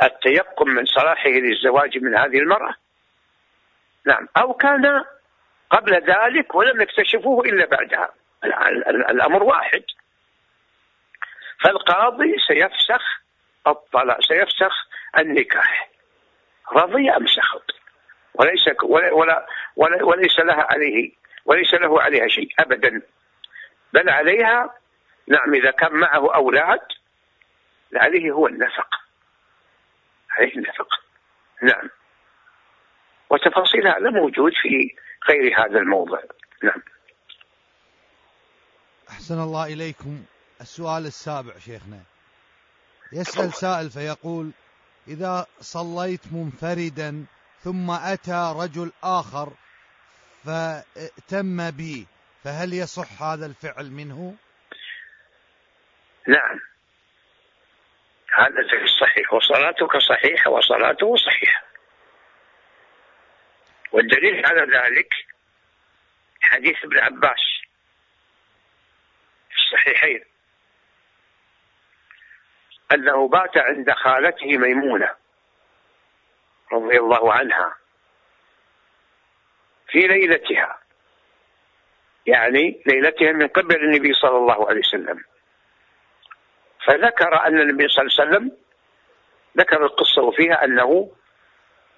التيقن 0.02 0.68
من 0.68 0.84
صلاحه 0.84 1.28
للزواج 1.28 1.98
من 1.98 2.16
هذه 2.16 2.38
المرأة. 2.38 2.74
نعم 4.06 4.28
أو 4.36 4.54
كان 4.54 5.04
قبل 5.70 5.94
ذلك 5.94 6.54
ولم 6.54 6.80
يكتشفوه 6.80 7.44
إلا 7.44 7.66
بعدها. 7.66 8.10
الأمر 9.10 9.42
واحد. 9.42 9.82
فالقاضي 11.60 12.36
سيفسخ 12.48 13.20
الطلاق 13.66 14.20
سيفسخ 14.20 14.88
النكاح. 15.18 15.90
رضي 16.72 17.10
أم 17.10 17.26
سخط؟ 17.26 17.85
وليس 18.38 18.68
ولا 18.82 19.12
ولا 19.12 19.46
ولا 19.76 20.04
وليس 20.04 20.38
لها 20.38 20.66
عليه 20.70 21.12
وليس 21.44 21.74
له 21.74 22.02
عليها 22.02 22.28
شيء 22.28 22.48
أبدا. 22.58 23.02
بل 23.92 24.10
عليها 24.10 24.74
نعم 25.28 25.54
إذا 25.54 25.70
كان 25.70 25.94
معه 25.94 26.34
أولاد 26.34 26.80
عليه 27.94 28.30
هو 28.30 28.46
النفق. 28.46 28.88
عليه 30.30 30.54
النفق. 30.56 30.88
نعم. 31.62 31.90
وتفاصيل 33.30 33.86
هذا 33.88 34.10
موجود 34.10 34.52
في 34.62 34.94
غير 35.28 35.60
هذا 35.60 35.78
الموضع. 35.78 36.20
نعم. 36.62 36.82
أحسن 39.10 39.40
الله 39.40 39.66
إليكم. 39.72 40.24
السؤال 40.60 41.06
السابع 41.06 41.58
شيخنا. 41.58 42.00
يسأل 43.12 43.52
سائل 43.52 43.90
فيقول 43.90 44.50
إذا 45.08 45.46
صليت 45.60 46.20
منفردا 46.32 47.26
ثم 47.66 47.90
أتى 47.90 48.54
رجل 48.56 48.92
آخر 49.02 49.52
فتم 50.44 51.70
بي 51.70 52.06
فهل 52.44 52.72
يصح 52.72 53.22
هذا 53.22 53.46
الفعل 53.46 53.90
منه؟ 53.90 54.36
نعم. 56.28 56.60
هذا 58.34 58.60
الصحيح 58.82 59.32
وصلاتك 59.32 59.96
صحيحة 59.96 60.50
وصلاته 60.50 61.16
صحيحة. 61.16 61.62
والدليل 63.92 64.46
على 64.46 64.60
ذلك 64.60 65.14
حديث 66.40 66.84
ابن 66.84 66.98
عباس 66.98 67.42
في 69.50 69.56
الصحيحين 69.58 70.24
أنه 72.92 73.28
بات 73.28 73.56
عند 73.56 73.90
خالته 73.90 74.58
ميمونة. 74.58 75.25
رضي 76.72 76.98
الله 76.98 77.32
عنها 77.32 77.76
في 79.88 80.06
ليلتها. 80.06 80.78
يعني 82.26 82.82
ليلتها 82.86 83.32
من 83.32 83.48
قبل 83.48 83.76
النبي 83.76 84.12
صلى 84.12 84.36
الله 84.36 84.68
عليه 84.68 84.80
وسلم. 84.80 85.24
فذكر 86.86 87.46
أن 87.46 87.60
النبي 87.60 87.88
صلى 87.88 88.02
الله 88.02 88.20
عليه 88.20 88.30
وسلم 88.30 88.56
ذكر 89.56 89.84
القصة 89.84 90.22
وفيها 90.22 90.64
أنه 90.64 91.12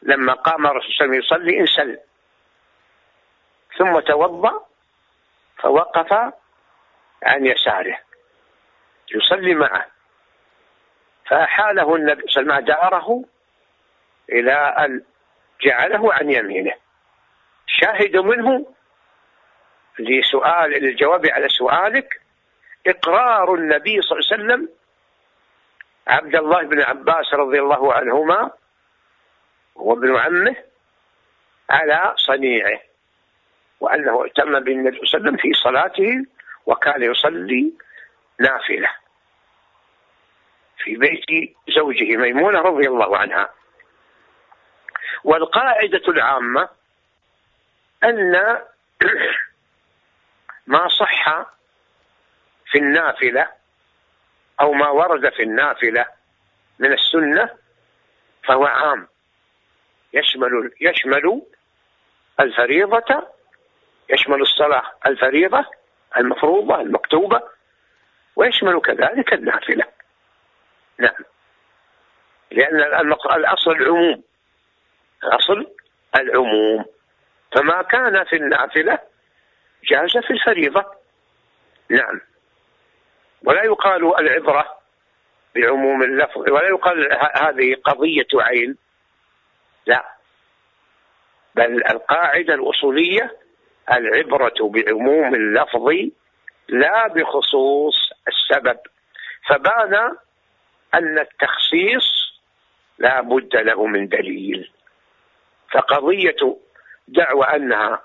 لما 0.02 0.32
قام 0.32 0.66
الرسول 0.66 0.92
صلى 0.92 1.04
الله 1.04 1.16
عليه 1.16 1.24
وسلم 1.24 1.38
يصلي 1.44 1.60
انسل. 1.60 2.00
ثم 3.78 4.00
توضأ 4.00 4.66
فوقف 5.58 6.12
عن 7.22 7.46
يساره. 7.46 7.98
يصلي 9.14 9.54
معه. 9.54 9.86
فأحاله 11.26 11.96
النبي 11.96 12.22
صلى 12.28 12.42
الله 12.42 12.54
عليه 12.54 12.64
وسلم 12.64 12.76
داره 12.76 13.24
إلى 14.32 14.52
أن 14.52 15.02
جعله 15.62 16.14
عن 16.14 16.30
يمينه. 16.30 16.74
شاهد 17.66 18.16
منه 18.16 18.66
لسؤال 19.98 20.70
للجواب 20.70 21.26
على 21.26 21.48
سؤالك 21.48 22.20
إقرار 22.86 23.54
النبي 23.54 24.02
صلى 24.02 24.18
الله 24.18 24.32
عليه 24.32 24.42
وسلم 24.44 24.68
عبد 26.06 26.36
الله 26.36 26.62
بن 26.62 26.82
عباس 26.82 27.34
رضي 27.34 27.58
الله 27.60 27.94
عنهما 27.94 28.50
وابن 29.74 30.16
عمه 30.16 30.56
على 31.70 32.14
صنيعه 32.16 32.80
وأنه 33.80 34.24
ائتم 34.24 34.60
بالنبي 34.60 34.96
صلى 34.96 35.04
الله 35.04 35.14
عليه 35.14 35.18
وسلم 35.18 35.36
في 35.36 35.52
صلاته 35.52 36.24
وكان 36.66 37.02
يصلي 37.02 37.72
نافلة 38.40 38.90
في 40.78 40.96
بيت 40.96 41.56
زوجه 41.68 42.16
ميمونة 42.16 42.60
رضي 42.60 42.88
الله 42.88 43.16
عنها. 43.16 43.48
والقاعدة 45.24 46.02
العامة 46.08 46.68
أن 48.04 48.32
ما 50.66 50.88
صح 50.88 51.46
في 52.70 52.78
النافلة 52.78 53.48
أو 54.60 54.72
ما 54.72 54.88
ورد 54.88 55.32
في 55.32 55.42
النافلة 55.42 56.06
من 56.78 56.92
السنة 56.92 57.50
فهو 58.44 58.64
عام. 58.64 59.08
يشمل 60.12 60.72
يشمل 60.80 61.42
الفريضة 62.40 63.28
يشمل 64.10 64.42
الصلاة 64.42 64.82
الفريضة 65.06 65.64
المفروضة 66.16 66.80
المكتوبة 66.80 67.42
ويشمل 68.36 68.80
كذلك 68.80 69.32
النافلة. 69.32 69.84
نعم. 70.98 71.24
لأن 72.50 72.80
الأصل 73.36 73.70
العموم 73.70 74.22
الأصل 75.24 75.66
العموم. 76.16 76.84
فما 77.52 77.82
كان 77.82 78.24
في 78.24 78.36
النافلة 78.36 78.98
جاز 79.84 80.24
في 80.26 80.32
الفريضة. 80.32 80.84
نعم. 81.90 82.20
ولا 83.44 83.64
يقال 83.64 84.18
العبرة 84.20 84.78
بعموم 85.54 86.02
اللفظ 86.02 86.38
ولا 86.38 86.68
يقال 86.68 87.18
هذه 87.34 87.74
قضية 87.84 88.26
عين. 88.34 88.76
لا. 89.86 90.04
بل 91.54 91.86
القاعدة 91.90 92.54
الأصولية 92.54 93.36
العبرة 93.92 94.56
بعموم 94.60 95.34
اللفظ 95.34 95.88
لا 96.68 97.08
بخصوص 97.08 98.12
السبب. 98.28 98.78
فبان 99.48 99.94
أن 100.94 101.18
التخصيص 101.18 102.38
لا 102.98 103.20
بد 103.20 103.56
له 103.56 103.86
من 103.86 104.08
دليل. 104.08 104.70
فقضية 105.74 106.58
دعوى 107.08 107.44
أنها 107.44 108.02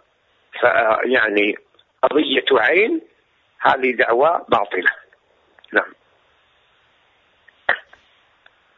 يعني 1.05 1.55
قضية 2.03 2.45
عين 2.51 3.01
هذه 3.61 3.95
دعوى 3.95 4.45
باطلة. 4.49 4.91
نعم. 5.73 5.93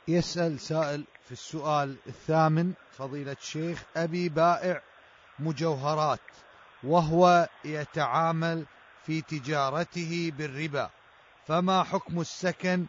يسأل 0.07 0.59
سائل 0.59 1.03
في 1.25 1.31
السؤال 1.31 1.95
الثامن 2.07 2.73
فضيلة 2.91 3.31
الشيخ 3.31 3.83
أبي 3.97 4.29
بائع 4.29 4.81
مجوهرات 5.39 6.19
وهو 6.83 7.47
يتعامل 7.65 8.65
في 9.05 9.21
تجارته 9.21 10.31
بالربا 10.37 10.89
فما 11.47 11.83
حكم 11.83 12.19
السكن 12.19 12.85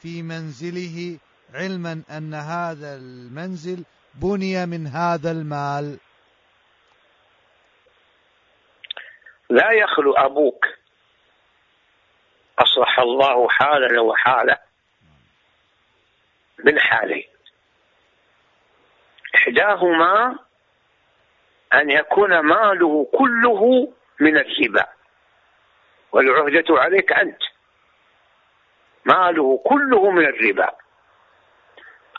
في 0.00 0.22
منزله؟ 0.22 1.18
علما 1.54 2.02
أن 2.10 2.34
هذا 2.34 2.96
المنزل 2.96 3.84
بني 4.22 4.66
من 4.66 4.86
هذا 4.86 5.30
المال؟ 5.30 5.98
لا 9.50 9.70
يخلو 9.70 10.12
أبوك. 10.12 10.66
أصلح 12.58 12.98
الله 12.98 13.48
حالنا 13.48 14.00
وحاله. 14.00 14.58
من 16.64 16.78
حالين 16.78 17.28
إحداهما 19.34 20.38
أن 21.74 21.90
يكون 21.90 22.38
ماله 22.38 23.06
كله 23.18 23.92
من 24.20 24.36
الربا 24.36 24.86
والعهدة 26.12 26.64
عليك 26.70 27.12
أنت. 27.12 27.42
ماله 29.04 29.62
كله 29.64 30.10
من 30.10 30.24
الربا. 30.24 30.87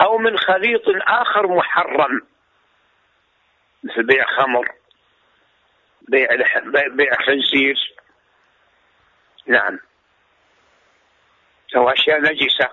أو 0.01 0.17
من 0.17 0.37
خليط 0.37 0.83
آخر 1.07 1.47
محرم. 1.47 2.21
مثل 3.83 4.03
بيع 4.03 4.25
خمر 4.25 4.71
بيع 6.01 6.29
بيع 6.87 7.13
خنزير. 7.25 7.95
نعم. 9.47 9.79
أو 11.75 11.89
أشياء 11.89 12.21
نجسة. 12.21 12.69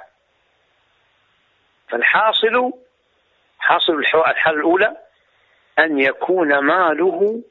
فالحاصل 1.89 2.73
حاصل 3.59 3.93
الحالة 3.99 4.57
الأولى 4.57 4.97
أن 5.79 5.99
يكون 5.99 6.59
ماله 6.59 7.43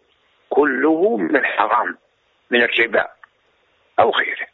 كله 0.49 1.17
من 1.17 1.35
الحرام 1.35 1.97
من 2.49 2.61
الربا 2.61 3.07
أو 3.99 4.11
غيره. 4.11 4.47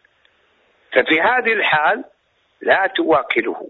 ففي 0.92 1.22
هذه 1.22 1.54
الحال 1.54 2.04
لا 2.62 2.88
تواكله. 2.88 3.70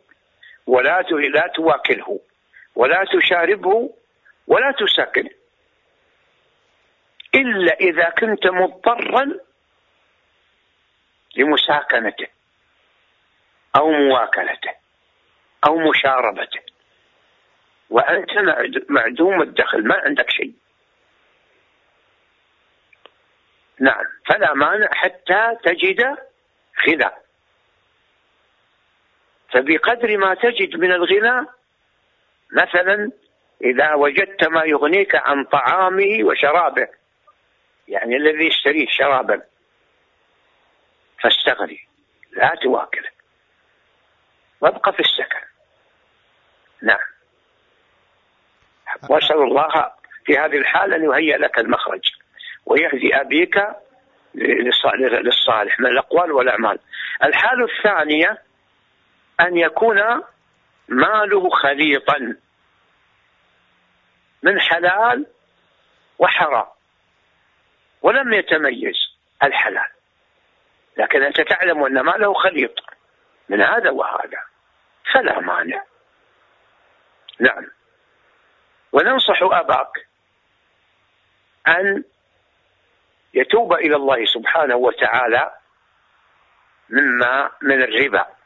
ولا 0.67 1.01
لا 1.11 1.47
تواكله 1.47 2.19
ولا 2.75 3.05
تشاربه 3.13 3.95
ولا 4.47 4.71
تسكن. 4.71 5.29
إلا 7.35 7.73
إذا 7.73 8.09
كنت 8.09 8.47
مضطرا 8.47 9.39
لمساكنته 11.37 12.27
أو 13.75 13.91
مواكلته 13.91 14.71
أو 15.67 15.77
مشاربته. 15.77 16.59
وأنت 17.89 18.29
معدوم 18.89 19.41
الدخل 19.41 19.87
ما 19.87 19.95
عندك 19.95 20.29
شيء. 20.29 20.53
نعم 23.79 24.05
فلا 24.25 24.53
مانع 24.53 24.89
حتى 24.93 25.57
تجد 25.63 26.17
غنى 26.87 27.11
فبقدر 29.51 30.17
ما 30.17 30.33
تجد 30.33 30.75
من 30.75 30.91
الغنى 30.91 31.47
مثلا 32.53 33.11
إذا 33.63 33.93
وجدت 33.93 34.43
ما 34.43 34.63
يغنيك 34.63 35.15
عن 35.15 35.43
طعامه 35.43 36.23
وشرابه 36.23 36.87
يعني 37.87 38.15
الذي 38.15 38.47
يشتريه 38.47 38.87
شرابا 38.89 39.41
فاستغني 41.23 41.87
لا 42.31 42.55
تواكله 42.61 43.09
وابقى 44.61 44.93
في 44.93 44.99
السكن 44.99 45.45
نعم 46.81 47.11
وأسأل 49.09 49.37
الله 49.37 49.91
في 50.25 50.37
هذه 50.37 50.57
الحال 50.57 50.93
أن 50.93 51.03
يهيئ 51.03 51.37
لك 51.37 51.59
المخرج 51.59 52.01
ويهدي 52.65 53.15
أبيك 53.21 53.55
للصالح 54.35 55.79
من 55.79 55.85
الأقوال 55.85 56.31
والأعمال. 56.31 56.79
الحالة 57.23 57.65
الثانية 57.65 58.41
أن 59.41 59.57
يكون 59.57 60.23
ماله 60.87 61.49
خليطا 61.49 62.35
من 64.43 64.59
حلال 64.59 65.25
وحرام 66.19 66.67
ولم 68.01 68.33
يتميز 68.33 68.95
الحلال. 69.43 69.89
لكن 70.97 71.23
أنت 71.23 71.41
تعلم 71.41 71.83
أن 71.83 71.99
ماله 71.99 72.33
خليط. 72.33 72.75
من 73.49 73.61
هذا 73.61 73.89
وهذا. 73.89 74.43
فلا 75.13 75.39
مانع. 75.39 75.83
نعم. 77.39 77.67
وننصح 78.91 79.43
أباك 79.43 80.07
أن 81.67 82.03
يتوب 83.33 83.73
إلى 83.73 83.95
الله 83.95 84.25
سبحانه 84.25 84.75
وتعالى 84.75 85.51
مما 86.89 87.51
من 87.61 87.81
الربا. 87.81 88.40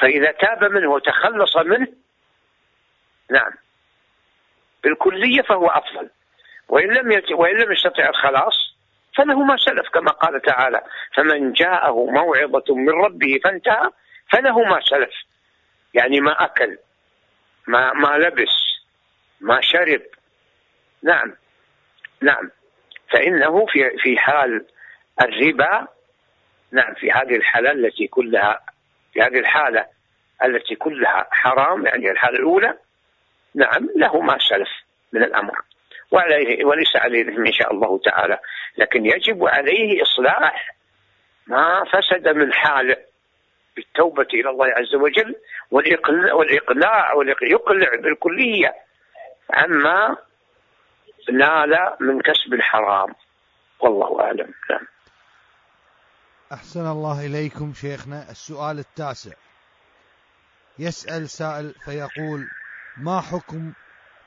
فإذا 0.00 0.32
تاب 0.32 0.64
منه 0.64 0.90
وتخلص 0.90 1.56
منه 1.56 1.88
نعم. 3.30 3.52
بالكلية 4.84 5.42
فهو 5.42 5.66
أفضل. 5.66 6.10
وإن 6.68 6.88
لم 6.88 7.12
يت... 7.12 7.32
وإن 7.32 7.56
لم 7.56 7.72
يستطع 7.72 8.08
الخلاص 8.08 8.76
فله 9.16 9.44
ما 9.44 9.56
سلف 9.56 9.88
كما 9.88 10.10
قال 10.10 10.42
تعالى 10.42 10.82
فمن 11.14 11.52
جاءه 11.52 12.06
موعظة 12.10 12.74
من 12.74 12.88
ربه 12.88 13.40
فانتهى 13.44 13.90
فله 14.32 14.62
ما 14.64 14.80
سلف. 14.80 15.14
يعني 15.94 16.20
ما 16.20 16.44
أكل 16.44 16.78
ما 17.66 17.92
ما 17.92 18.18
لبس 18.18 18.82
ما 19.40 19.60
شرب. 19.60 20.02
نعم 21.02 21.34
نعم. 22.20 22.50
فإنه 23.10 23.66
في 23.66 23.98
في 23.98 24.18
حال 24.18 24.66
الربا 25.22 25.86
نعم 26.72 26.94
في 26.94 27.12
هذه 27.12 27.36
الحالة 27.36 27.70
التي 27.70 28.06
كلها 28.06 28.60
في 29.12 29.20
هذه 29.20 29.38
الحالة 29.38 29.86
التي 30.44 30.74
كلها 30.74 31.26
حرام 31.30 31.86
يعني 31.86 32.10
الحالة 32.10 32.38
الأولى 32.38 32.74
نعم 33.54 33.88
له 33.96 34.20
ما 34.20 34.38
سلف 34.38 34.68
من 35.12 35.22
الأمر. 35.22 35.60
وعليه 36.10 36.64
وليس 36.64 36.96
عليه 36.96 37.28
إن 37.28 37.52
شاء 37.52 37.72
الله 37.72 37.98
تعالى. 37.98 38.38
لكن 38.78 39.06
يجب 39.06 39.46
عليه 39.46 40.02
إصلاح 40.02 40.74
ما 41.46 41.84
فسد 41.84 42.28
من 42.28 42.52
حاله 42.52 42.96
بالتوبة 43.76 44.26
إلى 44.34 44.50
الله 44.50 44.66
عز 44.66 44.94
وجل 44.94 45.34
والإقلاع 45.70 47.12
واليقلع 47.12 47.88
بالكلية. 48.02 48.74
عما 49.50 50.16
نال 51.32 51.96
من 52.00 52.20
كسب 52.20 52.54
الحرام. 52.54 53.14
والله 53.80 54.20
أعلم. 54.20 54.54
نعم. 54.70 54.86
أحسن 56.52 56.86
الله 56.86 57.26
إليكم 57.26 57.72
شيخنا. 57.74 58.30
السؤال 58.30 58.78
التاسع. 58.78 59.34
يسأل 60.78 61.30
سائل 61.30 61.74
فيقول 61.84 62.48
ما 62.96 63.20
حكم 63.20 63.72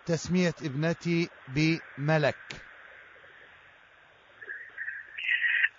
تسمية 0.06 0.54
ابنتي 0.64 1.30
بملك؟ 1.48 2.36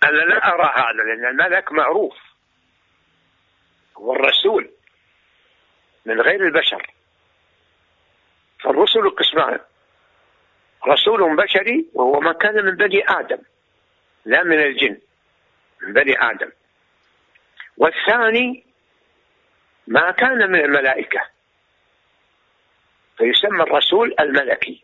أنا 0.03 0.17
لا 0.17 0.53
أرى 0.53 0.73
هذا 0.75 1.03
لأن 1.03 1.25
الملك 1.25 1.71
معروف. 1.71 2.13
هو 3.97 4.15
الرسول 4.15 4.71
من 6.05 6.21
غير 6.21 6.47
البشر. 6.47 6.91
فالرسل 8.63 9.09
قسمان. 9.09 9.59
رسول 10.87 11.35
بشري 11.35 11.85
وهو 11.93 12.19
ما 12.19 12.33
كان 12.33 12.65
من 12.65 12.75
بني 12.75 13.03
آدم 13.09 13.39
لا 14.25 14.43
من 14.43 14.59
الجن. 14.59 15.04
بني 15.93 16.21
آدم. 16.21 16.51
والثاني 17.77 18.65
ما 19.87 20.11
كان 20.11 20.51
من 20.51 20.59
الملائكة 20.59 21.21
فيسمى 23.17 23.63
الرسول 23.63 24.15
الملكي. 24.19 24.83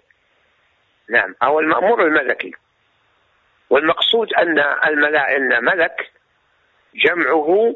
نعم 1.09 1.35
أو 1.43 1.59
المأمور 1.59 2.05
الملكي. 2.05 2.51
والمقصود 3.69 4.33
أن 4.33 4.59
الملائكة 4.59 5.59
ملك 5.59 6.11
جمعه 6.95 7.75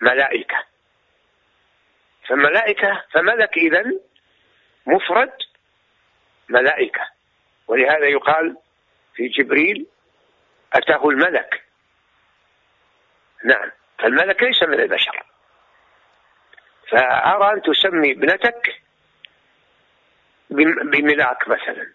ملائكة. 0.00 0.64
فملائكة 2.28 3.04
فملك 3.10 3.56
إذا 3.56 3.84
مفرد 4.86 5.32
ملائكة. 6.48 7.00
ولهذا 7.68 8.06
يقال 8.06 8.56
في 9.14 9.28
جبريل 9.28 9.86
أتاه 10.72 11.08
الملك. 11.08 11.64
نعم. 13.44 13.70
فالملك 13.98 14.42
ليس 14.42 14.62
من 14.62 14.80
البشر. 14.80 15.24
فأرى 16.90 17.52
أن 17.52 17.62
تسمي 17.62 18.12
ابنتك 18.12 18.82
بملاك 20.50 21.48
مثلا. 21.48 21.92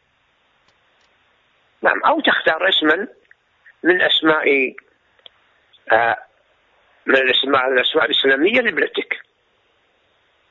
نعم. 1.81 2.03
أو 2.03 2.21
تختار 2.21 2.69
اسما 2.69 3.07
من 3.83 4.01
أسماء 4.01 4.75
آه، 5.91 6.17
من 7.05 7.15
الأسماء 7.15 7.67
الأسماء 7.67 8.05
الإسلامية 8.05 8.61
لابنتك. 8.61 9.21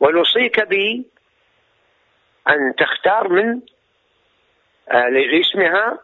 ونوصيك 0.00 0.60
ب 0.60 1.04
أن 2.48 2.74
تختار 2.78 3.28
من 3.28 3.60
آه، 4.90 5.08
لاسمها 5.08 5.98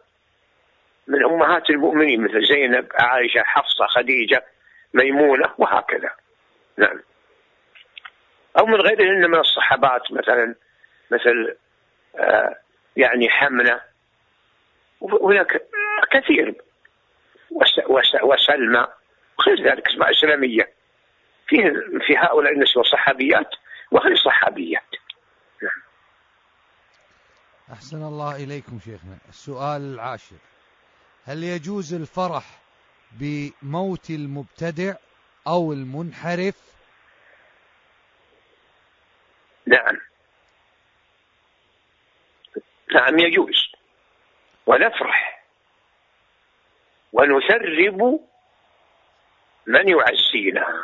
من 1.07 1.23
أمهات 1.23 1.69
المؤمنين 1.69 2.21
مثل 2.21 2.47
زينب 2.47 2.87
عائشة 2.99 3.43
حفصة 3.43 3.85
خديجة 3.87 4.45
ميمونة 4.93 5.53
وهكذا. 5.57 6.09
نعم. 6.77 7.01
أو 8.59 8.65
من 8.65 8.81
غيرهن 8.81 9.29
من 9.31 9.39
الصحابات 9.39 10.11
مثلا 10.11 10.55
مثل 11.11 11.57
آه، 12.15 12.55
يعني 12.95 13.29
حمنة 13.29 13.81
وهناك 15.01 15.61
كثير 16.11 16.61
وسلمى 18.23 18.87
وغير 19.39 19.71
ذلك 19.71 19.87
أسماء 19.87 20.11
إسلامية. 20.11 20.73
في 21.47 21.57
في 22.07 22.17
هؤلاء 22.17 22.53
النسوة 22.53 22.83
صحابيات 22.83 23.49
وغير 23.91 24.15
صحابيات. 24.15 24.89
نعم. 25.63 25.81
أحسن 27.71 28.03
الله 28.03 28.35
إليكم 28.35 28.79
شيخنا. 28.79 29.17
السؤال 29.29 29.81
العاشر. 29.93 30.35
هل 31.25 31.43
يجوز 31.43 31.93
الفرح 31.93 32.62
بموت 33.19 34.09
المبتدع 34.09 34.95
أو 35.47 35.73
المنحرف؟ 35.73 36.55
نعم. 39.65 39.99
نعم 42.93 43.19
يجوز. 43.19 43.71
ونفرح. 44.65 45.43
ونسرب 47.13 48.19
من 49.67 49.89
يعزينا. 49.89 50.83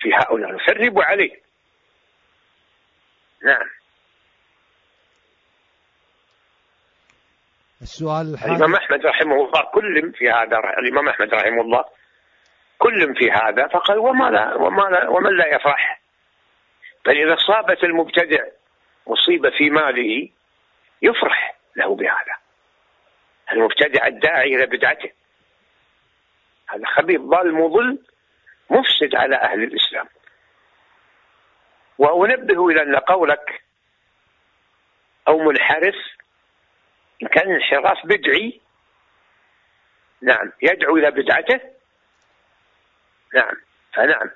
في 0.00 0.14
هؤلاء 0.14 0.52
نثرب 0.52 0.98
عليه. 0.98 1.42
نعم. 3.44 3.75
السؤال 7.82 8.34
الحالي 8.34 8.52
الإمام 8.52 8.74
أحمد 8.74 9.06
رحمه 9.06 9.34
الله 9.34 9.62
كل 9.74 10.12
في 10.12 10.30
هذا 10.30 10.58
الإمام 10.78 11.08
أحمد 11.08 11.34
رحمه 11.34 11.60
الله 11.60 11.84
كل 12.78 13.14
في 13.14 13.30
هذا 13.30 13.68
فقال 13.68 13.98
وما 13.98 14.30
لا 14.30 14.54
وما 14.54 14.82
لا 14.82 15.08
ومن 15.08 15.36
لا 15.36 15.46
يفرح؟ 15.46 16.00
بل 17.06 17.12
إذا 17.12 17.36
صابت 17.36 17.84
المبتدع 17.84 18.44
مصيبة 19.06 19.50
في 19.50 19.70
ماله 19.70 20.28
يفرح 21.02 21.56
له 21.76 21.96
بهذا. 21.96 22.36
المبتدع 23.52 24.06
الداعي 24.06 24.54
إلى 24.54 24.66
بدعته. 24.66 25.10
هذا 26.68 26.86
خبيث 26.86 27.20
ضال 27.20 27.54
مضل 27.54 27.98
مفسد 28.70 29.14
على 29.14 29.36
أهل 29.36 29.62
الإسلام. 29.62 30.06
وأنبه 31.98 32.68
إلى 32.68 32.82
أن 32.82 32.96
قولك 32.96 33.62
أو 35.28 35.38
منحرف 35.38 35.94
كان 37.20 37.52
انحراف 37.52 38.06
بدعي. 38.06 38.60
نعم 40.22 40.52
يدعو 40.62 40.96
إلى 40.96 41.10
بدعته. 41.10 41.60
نعم 43.34 43.54
فنعم. 43.94 44.30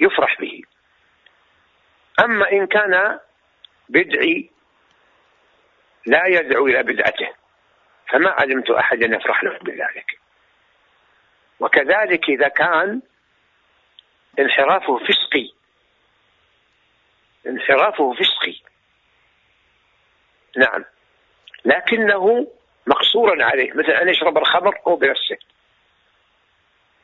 يفرح 0.00 0.40
به. 0.40 0.62
أما 2.24 2.52
إن 2.52 2.66
كان 2.66 3.20
بدعي 3.88 4.50
لا 6.06 6.26
يدعو 6.26 6.66
إلى 6.66 6.82
بدعته. 6.82 7.34
فما 8.08 8.30
علمت 8.30 8.70
أحدا 8.70 9.16
يفرح 9.16 9.44
له 9.44 9.58
بذلك. 9.58 10.18
وكذلك 11.60 12.28
إذا 12.28 12.48
كان 12.48 13.02
انحرافه 14.38 14.98
فسقي. 14.98 15.52
انحرافه 17.46 18.12
فسقي. 18.12 18.71
نعم. 20.56 20.84
لكنه 21.64 22.46
مقصورا 22.86 23.44
عليه. 23.44 23.72
مثل 23.72 23.90
أن 23.90 24.08
يشرب 24.08 24.38
الخمر 24.38 24.78
هو 24.88 24.96
بنفسه. 24.96 25.36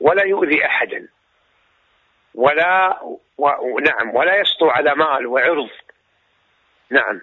ولا 0.00 0.24
يؤذي 0.24 0.66
أحدا. 0.66 1.08
ولا 2.34 3.02
و... 3.38 3.78
نعم. 3.78 4.14
ولا 4.14 4.36
يسطو 4.36 4.68
على 4.68 4.94
مال 4.94 5.26
وعرض. 5.26 5.70
نعم. 6.90 7.20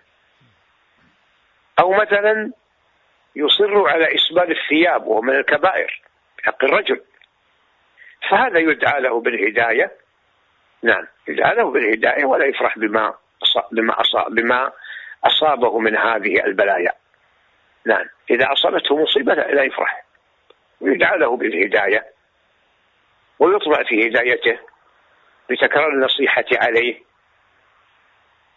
أو 1.79 1.91
مثلا 1.93 2.51
يصر 3.35 3.87
على 3.89 4.15
إسبال 4.15 4.57
الثياب 4.59 5.07
وهو 5.07 5.21
من 5.21 5.35
الكبائر 5.35 6.01
حق 6.43 6.63
الرجل. 6.63 7.01
فهذا 8.29 8.59
يدعى 8.59 9.01
له 9.01 9.21
بالهداية. 9.21 9.91
نعم. 10.83 11.07
يدعى 11.27 11.55
له 11.55 11.71
بالهداية 11.71 12.25
ولا 12.25 12.45
يفرح 12.45 12.79
بما 12.79 13.13
بما 13.71 14.01
أصاب 14.01 14.35
بما 14.35 14.71
أصابه 15.23 15.79
من 15.79 15.97
هذه 15.97 16.45
البلايا. 16.45 16.91
نعم. 17.85 18.05
إذا 18.29 18.51
أصابته 18.51 19.03
مصيبة 19.03 19.33
لا 19.33 19.63
يفرح. 19.63 20.05
ويدعى 20.81 21.17
له 21.17 21.37
بالهداية. 21.37 22.05
ويطمع 23.39 23.83
في 23.83 24.07
هدايته. 24.07 24.59
بتكرار 25.49 25.89
النصيحة 25.89 26.45
عليه. 26.51 27.03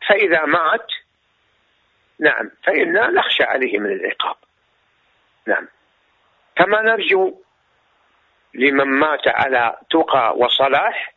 فإذا 0.09 0.45
مات 0.45 0.87
نعم 2.21 2.51
فإنا 2.65 3.11
نخشى 3.11 3.43
عليه 3.43 3.79
من 3.79 3.93
العقاب. 3.93 4.37
نعم. 5.47 5.69
كما 6.57 6.83
نرجو 6.83 7.35
لمن 8.55 8.85
مات 8.85 9.29
على 9.29 9.77
تقى 9.91 10.35
وصلاح 10.37 11.15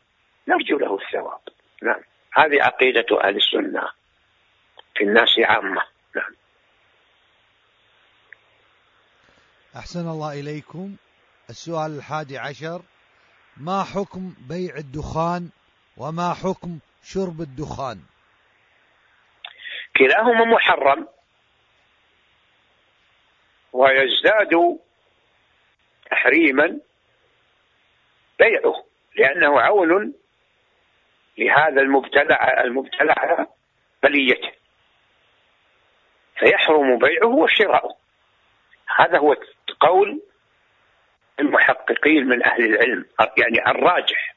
نرجو 0.48 0.78
له 0.78 0.96
الثواب. 0.96 1.42
نعم. 1.82 2.02
هذه 2.34 2.64
عقيدة 2.64 3.22
أهل 3.24 3.36
السنة. 3.36 3.90
في 4.96 5.04
الناس 5.04 5.40
عامة. 5.40 5.82
نعم. 6.16 6.36
أحسن 9.76 10.08
الله 10.10 10.40
إليكم. 10.40 10.96
السؤال 11.50 11.98
الحادي 11.98 12.38
عشر. 12.38 12.82
ما 13.58 13.84
حكم 13.84 14.34
بيع 14.50 14.76
الدخان 14.76 15.50
وما 15.98 16.34
حكم 16.34 16.80
شرب 17.04 17.42
الدخان؟ 17.42 18.00
كلاهما 19.98 20.46
محرم. 20.46 21.08
ويزداد 23.74 24.80
تحريما 26.12 26.80
بيعه 28.40 28.86
لأنه 29.16 29.62
عون 29.62 30.14
لهذا 31.38 31.82
المبتلع 31.82 32.62
المبتلع 32.64 33.48
بليته. 34.04 34.61
فيحرم 36.42 36.98
بيعه 36.98 37.28
وشراؤه. 37.28 37.96
هذا 38.98 39.18
هو 39.18 39.36
قول 39.80 40.22
المحققين 41.40 42.26
من 42.26 42.46
أهل 42.46 42.66
العلم 42.66 43.06
يعني 43.38 43.72
الراجح. 43.72 44.36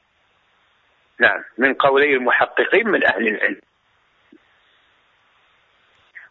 نعم 1.19 1.43
من 1.57 1.73
قولي 1.73 2.13
المحققين 2.13 2.87
من 2.87 3.05
أهل 3.05 3.27
العلم. 3.27 3.61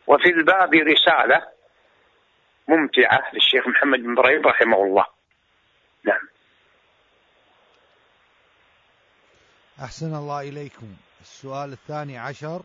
وفي 0.07 0.29
الباب 0.29 0.75
رسالة 0.75 1.49
ممتعة 2.69 3.31
للشيخ 3.33 3.69
محمد 3.69 3.99
بن 3.99 4.13
إبراهيم 4.13 4.47
رحمه 4.47 4.83
الله. 4.85 5.07
نعم. 6.05 6.29
أحسن 9.85 10.15
الله 10.15 10.41
إليكم. 10.41 10.97
السؤال 11.21 11.73
الثاني 11.73 12.19
عشر. 12.19 12.63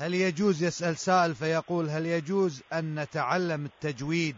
هل 0.00 0.14
يجوز 0.14 0.62
يسأل 0.62 0.96
سائل 0.96 1.34
فيقول 1.34 1.88
هل 1.88 2.06
يجوز 2.06 2.62
أن 2.72 2.94
نتعلم 2.94 3.64
التجويد 3.64 4.36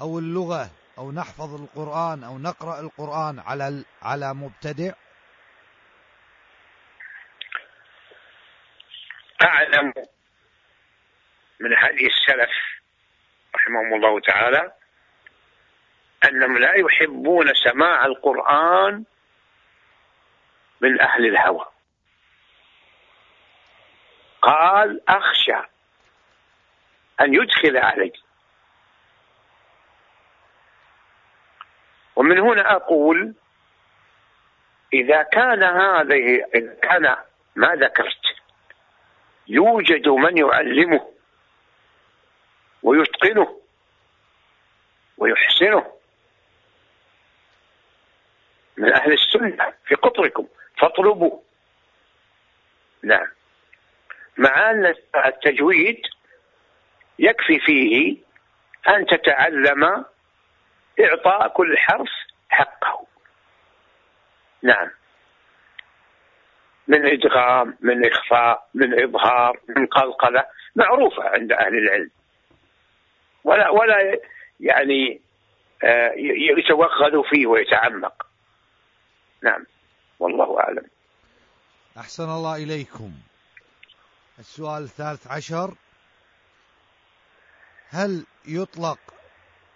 أو 0.00 0.18
اللغة 0.18 0.70
أو 0.98 1.12
نحفظ 1.12 1.60
القرآن 1.62 2.24
أو 2.24 2.38
نقرأ 2.38 2.80
القرآن 2.80 3.38
على 3.38 3.84
على 4.02 4.34
مبتدئ؟ 4.34 4.92
أعلم 9.42 9.92
من 11.60 11.74
هذه 11.74 12.06
السلف 12.06 12.50
رحمهم 13.54 13.94
الله 13.94 14.20
تعالى 14.20 14.72
أنهم 16.24 16.58
لا 16.58 16.74
يحبون 16.74 17.54
سماع 17.54 18.06
القرآن 18.06 19.04
من 20.80 21.00
أهل 21.00 21.26
الهوى 21.26 21.66
قال 24.42 25.00
أخشى 25.08 25.56
أن 27.20 27.34
يدخل 27.34 27.76
علي. 27.76 28.12
ومن 32.16 32.38
هنا 32.38 32.72
أقول 32.76 33.34
إذا 34.92 35.22
كان 35.22 35.62
هذه 35.62 36.44
إذا 36.54 36.74
كان 36.74 37.16
ما 37.56 37.74
ذكرت 37.74 38.22
يوجد 39.48 40.08
من 40.08 40.38
يعلمه 40.38 41.10
ويتقنه 42.82 43.60
ويحسنه 45.18 45.92
من 48.76 48.92
أهل 48.92 49.12
السنة 49.12 49.72
في 49.84 49.94
قطركم. 49.94 50.46
فاطلبوا. 50.78 51.40
نعم. 53.02 53.26
مع 54.40 54.70
أن 54.70 54.94
التجويد 55.26 56.00
يكفي 57.18 57.58
فيه 57.58 58.16
أن 58.88 59.06
تتعلم 59.06 60.04
إعطاء 61.00 61.48
كل 61.48 61.78
حرف 61.78 62.08
حقه. 62.48 63.06
نعم. 64.62 64.90
من 66.88 67.06
إدغام 67.06 67.76
من 67.80 68.06
إخفاء 68.06 68.68
من 68.74 69.02
إظهار 69.02 69.60
من 69.68 69.86
قلقلة 69.86 70.44
معروفة 70.76 71.22
عند 71.28 71.52
أهل 71.52 71.78
العلم. 71.78 72.10
ولا 73.44 73.68
ولا 73.68 74.20
يعني 74.60 75.20
آه، 75.84 76.12
يتوغل 76.58 77.24
فيه 77.30 77.46
ويتعمق. 77.46 78.26
نعم. 79.42 79.66
والله 80.18 80.60
أعلم. 80.60 80.86
أحسن 81.98 82.24
الله 82.24 82.56
إليكم. 82.56 83.12
السؤال 84.40 84.82
الثالث 84.82 85.26
عشر. 85.26 85.74
هل 87.88 88.26
يطلق 88.46 88.98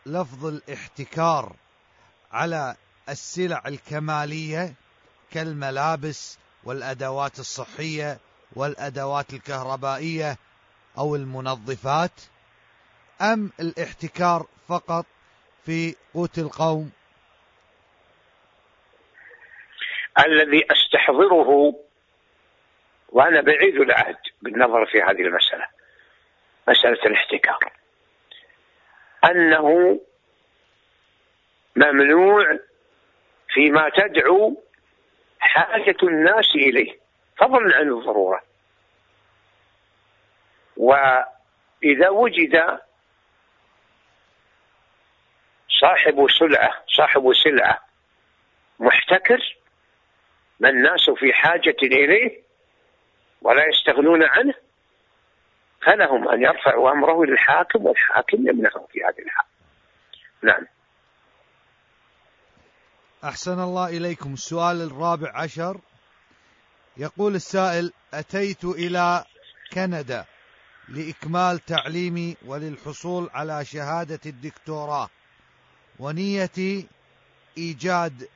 لفظ 0.06 0.46
الاحتكار 0.46 1.56
على 2.32 2.76
السلع 3.08 3.62
الكمالية 3.66 4.74
كالملابس 5.30 6.38
والأدوات 6.64 7.38
الصحية 7.38 8.18
والأدوات 8.56 9.32
الكهربائية 9.32 10.36
أو 10.98 11.16
المنظفات؟ 11.16 12.20
أم 13.20 13.52
الاحتكار 13.60 14.46
فقط 14.68 15.06
في 15.64 15.96
قوت 16.14 16.38
القوم؟ 16.38 16.90
الذي 20.26 20.66
أستحضره 20.72 21.84
وأنا 23.14 23.40
بعيد 23.40 23.76
العهد 23.80 24.16
بالنظر 24.42 24.86
في 24.86 25.02
هذه 25.02 25.22
المسألة 25.22 25.66
مسألة 26.68 27.06
الاحتكار. 27.06 27.72
أنه 29.24 30.00
ممنوع 31.76 32.58
فيما 33.48 33.88
تدعو 33.88 34.62
حاجة 35.40 35.96
الناس 36.02 36.54
إليه 36.54 36.98
فضلا 37.36 37.76
عن 37.76 37.88
الضرورة. 37.88 38.42
وإذا 40.76 42.08
وجد 42.08 42.80
صاحب 45.80 46.26
سلعة 46.38 46.84
صاحب 46.86 47.32
سلعة 47.44 47.80
محتكر 48.78 49.56
ما 50.60 50.68
الناس 50.68 51.10
في 51.10 51.32
حاجة 51.32 51.76
إليه؟ 51.82 52.44
ولا 53.45 53.62
يستغنون 53.68 54.22
عنه 54.22 54.55
فلهم 55.86 56.28
أن 56.28 56.42
يرفعوا 56.42 56.90
أمره 56.92 57.24
للحاكم 57.24 57.86
والحاكم 57.86 58.49
يمنعه 58.49 58.86
في 58.92 59.01
هذه 59.01 59.24
الحال. 59.24 59.47
نعم. 60.42 60.66
أحسن 63.24 63.61
الله 63.61 63.88
إليكم. 63.88 64.32
السؤال 64.32 64.82
الرابع 64.82 65.32
عشر. 65.34 65.80
يقول 66.97 67.34
السائل 67.34 67.92
أتيت 68.14 68.64
إلى 68.64 69.24
كندا 69.72 70.24
لإكمال 70.88 71.59
تعليمي 71.59 72.36
وللحصول 72.47 73.30
على 73.34 73.64
شهادة 73.64 74.20
الدكتوراه 74.26 75.09
ونيتي 75.99 76.88
إيجاد 77.59 78.28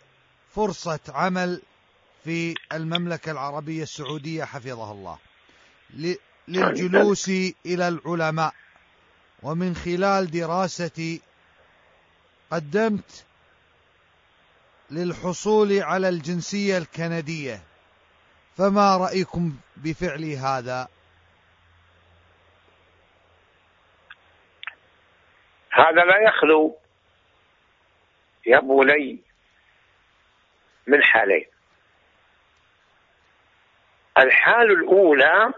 فرصة 0.50 1.00
عمل 1.08 1.62
في 2.28 2.54
المملكة 2.72 3.32
العربية 3.32 3.82
السعودية 3.82 4.44
حفظها 4.44 4.92
الله. 4.92 5.18
للجلوس 6.48 7.28
إلى 7.66 7.88
العلماء. 7.88 8.54
ومن 9.42 9.74
خلال 9.76 10.30
دراستي 10.30 11.22
قدمت 12.50 13.24
للحصول 14.90 15.82
على 15.82 16.08
الجنسية 16.08 16.78
الكندية. 16.78 17.62
فما 18.56 18.96
رأيكم 18.96 19.56
بفعل 19.76 20.24
هذا؟ 20.24 20.88
هذا 25.72 26.04
لا 26.04 26.28
يخلو 26.28 26.76
يا 28.46 28.60
بني 28.60 29.18
من 30.86 31.02
حالين. 31.02 31.57
الحال 34.18 34.70
الأولى 34.70 35.52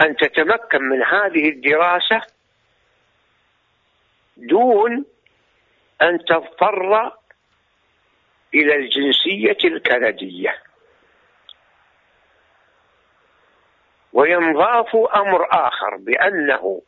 أن 0.00 0.16
تتمكن 0.16 0.82
من 0.82 1.02
هذه 1.02 1.48
الدراسة 1.48 2.22
دون 4.36 5.04
أن 6.02 6.24
تضطر 6.24 7.12
إلى 8.54 8.76
الجنسية 8.76 9.56
الكندية. 9.64 10.62
وينضاف 14.12 14.96
أمر 14.96 15.48
آخر 15.50 15.96
بأنه 15.96 16.82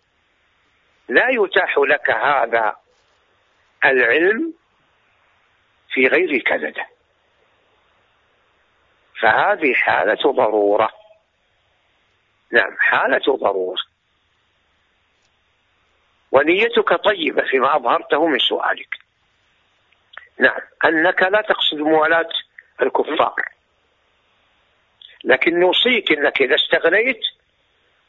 لا 1.09 1.29
يتاح 1.29 1.79
لك 1.79 2.11
هذا 2.11 2.77
العلم 3.85 4.55
في 5.91 6.07
غير 6.07 6.43
كندا. 6.43 6.87
فهذه 9.21 9.75
حالة 9.75 10.33
ضرورة. 10.33 10.91
نعم 12.53 12.77
حالة 12.79 13.37
ضرورة. 13.37 13.83
ونيتك 16.33 16.95
طيبة 16.95 17.43
فيما 17.43 17.77
أظهرته 17.77 18.27
من 18.27 18.39
سؤالك. 18.39 18.95
نعم 20.39 20.61
أنك 20.85 21.23
لا 21.23 21.41
تقصد 21.41 21.77
موالاة 21.79 22.29
الكفار. 22.83 23.35
لكن 25.25 25.61
نوصيك 25.61 26.13
أنك 26.13 26.43
إذا 26.43 26.55
استغنيت 26.55 27.21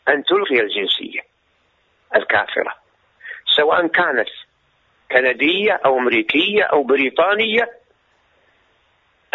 أن 0.07 0.23
تلغي 0.23 0.61
الجنسية 0.61 1.21
الكافرة 2.15 2.75
سواء 3.55 3.87
كانت 3.87 4.29
كندية 5.11 5.81
أو 5.85 5.97
أمريكية 5.97 6.63
أو 6.63 6.83
بريطانية 6.83 7.78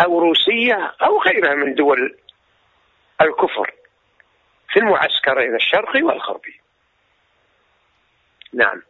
أو 0.01 0.19
روسية 0.19 0.95
أو 1.03 1.23
غيرها 1.23 1.55
من 1.55 1.75
دول 1.75 2.19
الكفر 3.21 3.75
في 4.69 4.79
المعسكرين 4.79 5.55
الشرقي 5.55 6.03
والغربي 6.03 6.61
نعم. 8.53 8.83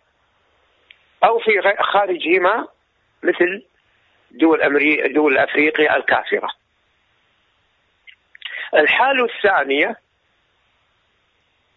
أو 1.25 1.39
في 1.39 1.77
خارجهما 1.81 2.69
مثل 3.23 3.65
دول 4.31 4.63
أمري... 4.63 5.09
دول 5.09 5.39
أفريقيا 5.39 5.97
الكافرة. 5.97 6.51
الحالة 8.75 9.25
الثانية 9.25 10.01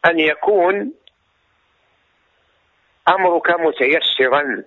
أن 0.06 0.20
يكون 0.20 0.94
أمرك 3.10 3.52
متيسرا 3.52 4.64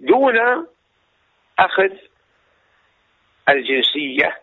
دون 0.00 0.66
أخذ 1.58 1.90
الجنسية 3.50 4.40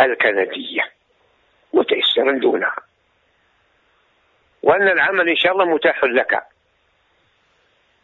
الكندية 0.00 0.92
متيسرا 1.72 2.38
دونها 2.38 2.76
وأن 4.62 4.88
العمل 4.88 5.28
إن 5.28 5.36
شاء 5.36 5.52
الله 5.52 5.64
متاح 5.64 6.04
لك 6.04 6.42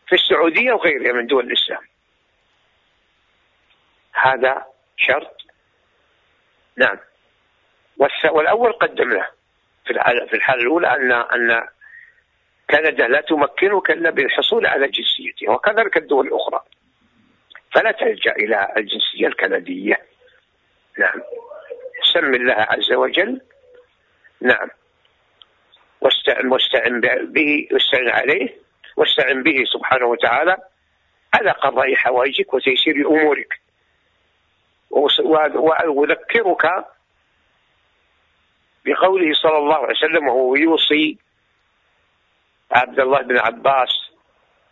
في 0.07 0.15
السعودية 0.15 0.73
وغيرها 0.73 1.13
من 1.13 1.27
دول 1.27 1.47
الإسلام. 1.47 1.83
هذا 4.13 4.67
شرط. 4.97 5.37
نعم. 6.77 6.99
والأول 8.25 8.73
الحالة, 9.91 10.27
في 10.27 10.35
الحالة 10.37 10.63
الأولى 10.63 10.87
أن 10.97 11.13
أن 11.13 11.69
كندا 12.71 13.09
لا 13.09 13.21
تمكنك 13.21 13.91
إلا 13.91 14.11
بالحصول 14.11 14.67
على 14.67 14.89
جنسيتها 14.89 15.51
وكذلك 15.55 15.97
الدول 15.97 16.27
الأخرى. 16.27 16.63
فلا 17.77 17.93
تلجأ 17.93 18.33
إلى 18.33 18.73
الجنسية 18.77 19.27
الكندية. 19.27 20.03
نعم. 20.99 21.23
سم 22.15 22.35
الله 22.35 22.55
عز 22.55 22.93
وجل. 22.93 23.41
نعم. 24.41 24.69
واستعن, 26.01 26.47
واستعن 26.47 27.01
به 27.01 27.69
واستعن 27.73 28.09
عليه 28.09 28.59
واستعن 28.97 29.43
به 29.43 29.65
سبحانه 29.65 30.07
وتعالى 30.07 30.57
على 31.35 31.51
قضاء 31.51 31.95
حوائجك 31.95 32.55
وتيسير 32.55 33.09
أمورك. 33.09 33.61
وأذكرك 34.91 36.85
بقوله 38.85 39.35
صلى 39.35 39.59
الله 39.59 39.77
عليه 39.77 39.97
وسلم 39.97 40.29
وهو 40.29 40.55
يوصي 40.55 41.19
عبد 42.71 43.01
الله 43.01 43.23
بن 43.23 43.39
عباس 43.39 44.11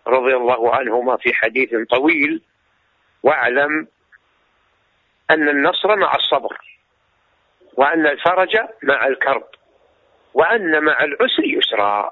رضي 0.06 0.36
الله 0.36 0.74
عنهما 0.74 1.16
في 1.16 1.34
حديث 1.34 1.70
طويل 1.90 2.42
واعلم 3.24 3.88
أن 5.30 5.48
النصر 5.48 5.96
مع 5.96 6.14
الصبر 6.14 6.58
وأن 7.76 8.06
الفرج 8.06 8.56
مع 8.82 9.06
الكرب 9.06 9.46
وأن 10.34 10.84
مع 10.84 11.04
العسر 11.04 11.44
يسرا. 11.44 12.10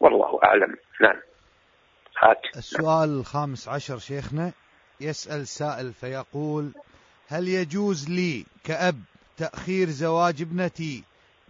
والله 0.00 0.40
أعلم. 0.44 0.76
نعم. 1.00 1.20
هات. 2.22 2.40
السؤال 2.56 3.08
الخامس 3.08 3.68
عشر 3.68 3.98
شيخنا 3.98 4.52
يسأل 5.00 5.48
سائل 5.48 5.92
فيقول 5.92 6.72
هل 7.28 7.48
يجوز 7.48 8.10
لي 8.10 8.46
كأب 8.64 9.02
تأخير 9.36 9.88
زواج 9.88 10.42
ابنتي 10.42 11.04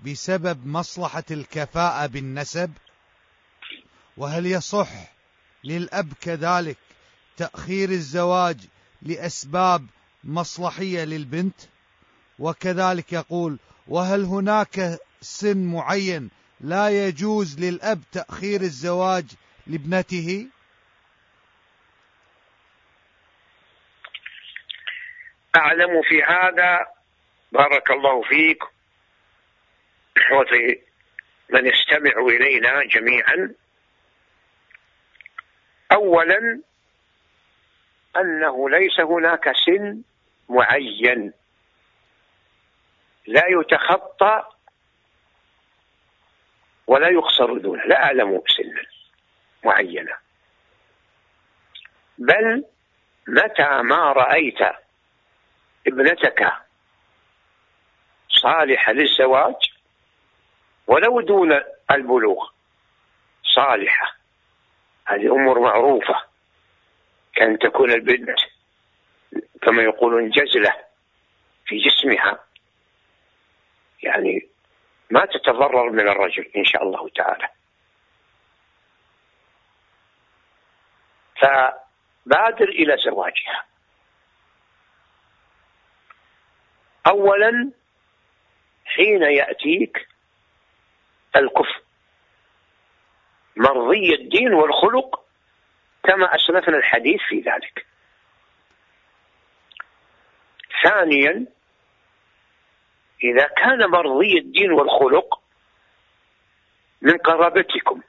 بسبب 0.07 0.67
مصلحة 0.67 1.25
الكفاءة 1.31 2.07
بالنسب؟ 2.07 2.71
وهل 4.17 4.47
يصح 4.47 4.89
للأب 5.65 6.13
كذلك 6.21 6.77
تأخير 7.37 7.89
الزواج 7.89 8.57
لأسباب 9.03 9.87
مصلحية 10.25 11.05
للبنت؟ 11.05 11.61
وكذلك 12.39 13.13
يقول 13.13 13.59
وهل 13.89 14.25
هناك 14.25 14.99
سن 15.21 15.67
معين 15.73 16.31
لا 16.61 17.07
يجوز 17.07 17.61
للأب 17.61 18.03
تأخير 18.13 18.61
الزواج 18.61 19.25
لابنته؟ 19.67 20.49
أعلم 25.57 26.03
في 26.03 26.23
هذا. 26.23 26.87
بارك 27.53 27.91
الله 27.91 28.23
فيك. 28.23 28.63
وفي 30.33 30.81
من 31.51 31.67
يستمع 31.67 32.27
إلينا 32.29 32.85
جميعا. 32.85 33.55
أولا 35.93 36.61
أنه 38.21 38.69
ليس 38.71 39.01
هناك 39.01 39.53
سن 39.67 40.03
معين 40.49 41.33
لا 43.27 43.43
يتخطى 43.49 44.45
ولا 46.87 47.09
يقصر 47.09 47.59
دونه 47.59 47.85
لا 47.85 48.05
أعلم 48.05 48.43
سنا 48.47 48.83
معينة. 49.65 50.17
بل 52.19 52.65
متى 53.29 53.83
ما 53.83 54.13
رأيت 54.13 54.59
ابنتك 55.87 56.53
صالحة 58.29 58.93
للزواج 58.93 59.55
ولو 60.87 61.21
دون 61.21 61.61
البلوغ؟ 61.91 62.49
صالحة. 63.55 64.17
هذه 65.07 65.35
أمور 65.35 65.61
معروفة. 65.61 66.36
كان 67.37 67.59
تكون 67.59 67.93
البنت 67.93 68.39
كما 69.63 69.83
يقولون 69.83 70.31
جزلة 70.31 70.85
في 71.67 71.79
جسمها. 71.79 72.45
يعني 74.03 74.49
ما 75.11 75.25
تتضرر 75.25 75.91
من 75.91 76.09
الرجل 76.09 76.51
إن 76.57 76.65
شاء 76.65 76.83
الله 76.83 77.09
تعالى. 77.09 77.49
فبادر 81.37 82.69
إلى 82.69 82.97
زواجها. 83.05 83.65
أولا 87.07 87.73
حين 88.85 89.23
يأتيك 89.23 90.09
الكفر. 91.37 91.83
مرضي 93.57 94.15
الدين 94.15 94.55
والخلق 94.55 95.26
كما 96.07 96.35
أسلفنا 96.35 96.77
الحديث 96.77 97.21
في 97.29 97.41
ذلك. 97.41 97.87
ثانيا 100.83 101.47
إذا 103.25 103.49
كان 103.57 103.91
مرضي 103.91 104.39
الدين 104.39 104.73
والخلق 104.73 105.41
من 107.03 107.17
قرابتكم 107.19 108.01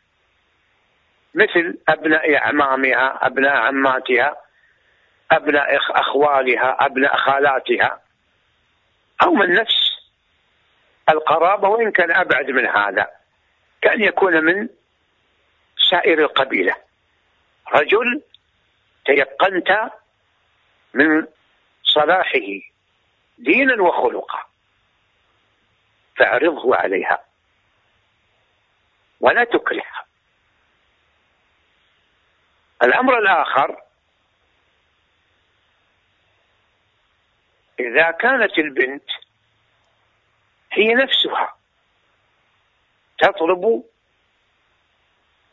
مثل 1.35 1.77
أبناء 1.89 2.35
أعمامها 2.35 3.25
أبناء 3.27 3.55
عماتها 3.55 4.35
أبناء 5.31 5.77
أخوالها 5.77 6.85
أبناء 6.85 7.17
خالاتها 7.17 8.01
أو 9.23 9.33
من 9.33 9.53
نفس 9.53 9.97
القرابة 11.09 11.69
وإن 11.69 11.91
كان 11.91 12.11
أبعد 12.11 12.51
من 12.51 12.65
هذا 12.65 13.07
كأن 13.81 14.01
يكون 14.01 14.43
من 14.43 14.69
سائر 15.89 16.19
القبيلة. 16.19 16.75
رجل 17.73 18.21
تيقنت 19.05 19.91
من 20.93 21.27
صلاحه 21.83 22.47
دينا 23.37 23.81
وخلقا 23.83 24.43
فاعرضه 26.17 26.75
عليها 26.75 27.23
ولا 29.19 29.43
تكرهها. 29.43 30.05
الأمر 32.83 33.19
الآخر 33.19 33.81
إذا 37.79 38.11
كانت 38.11 38.57
البنت 38.59 39.09
هي 40.71 40.93
نفسها 40.93 41.57
تطلب 43.17 43.83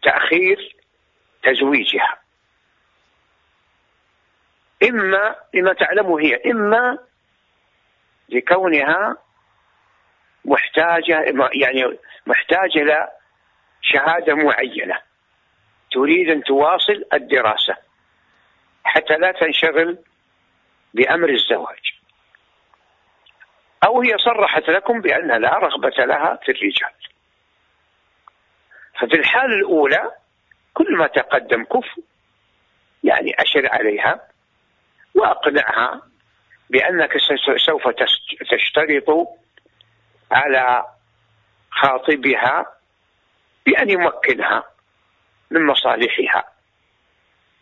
تأخير 0.02 0.76
تزويجها. 1.44 2.18
إما 4.82 5.36
لما 5.54 5.72
تعلمه 5.72 6.20
هي 6.20 6.40
إما 6.46 6.98
لكونها 8.28 9.16
محتاجة 10.44 11.24
يعني 11.54 11.98
محتاجة 12.26 12.82
إلى 12.82 13.08
شهادة 13.82 14.34
معينة. 14.34 14.98
تريد 15.90 16.28
أن 16.28 16.42
تواصل 16.42 17.04
الدراسة 17.12 17.76
حتى 18.84 19.14
لا 19.14 19.32
تنشغل 19.32 19.98
بأمر 20.94 21.28
الزواج. 21.28 21.94
أو 23.86 24.00
هي 24.00 24.18
صرحت 24.18 24.68
لكم 24.68 25.00
بأن 25.00 25.42
لا 25.42 25.58
رغبة 25.58 26.04
لها 26.04 26.38
في 26.42 26.52
الرجال. 26.52 26.94
ففي 28.94 29.14
الحالة 29.14 29.54
الأولى 29.54 30.10
كل 30.74 30.96
ما 30.96 31.06
تقدم 31.06 31.64
كفر 31.64 32.02
يعني 33.04 33.34
أشر 33.38 33.68
عليها 33.72 34.28
وأقنعها 35.14 36.02
بأنك 36.70 37.16
سوف 37.66 37.88
تشترط 38.50 39.28
على 40.30 40.84
خاطبها 41.70 42.66
بأن 43.66 43.90
يمكنها 43.90 44.64
من 45.50 45.66
مصالحها. 45.66 46.44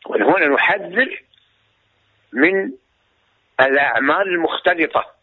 وهنا 0.06 0.46
نحذر 0.48 1.22
من 2.32 2.72
الأعمال 3.60 4.28
المختلطة 4.28 5.14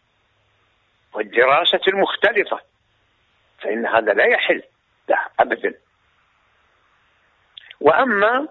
والدراسة 1.12 1.80
المختلطة 1.88 2.60
فإن 3.58 3.86
هذا 3.86 4.12
لا 4.12 4.24
يحل 4.24 4.62
لا 5.08 5.28
أبدا. 5.40 5.74
وأما 7.80 8.48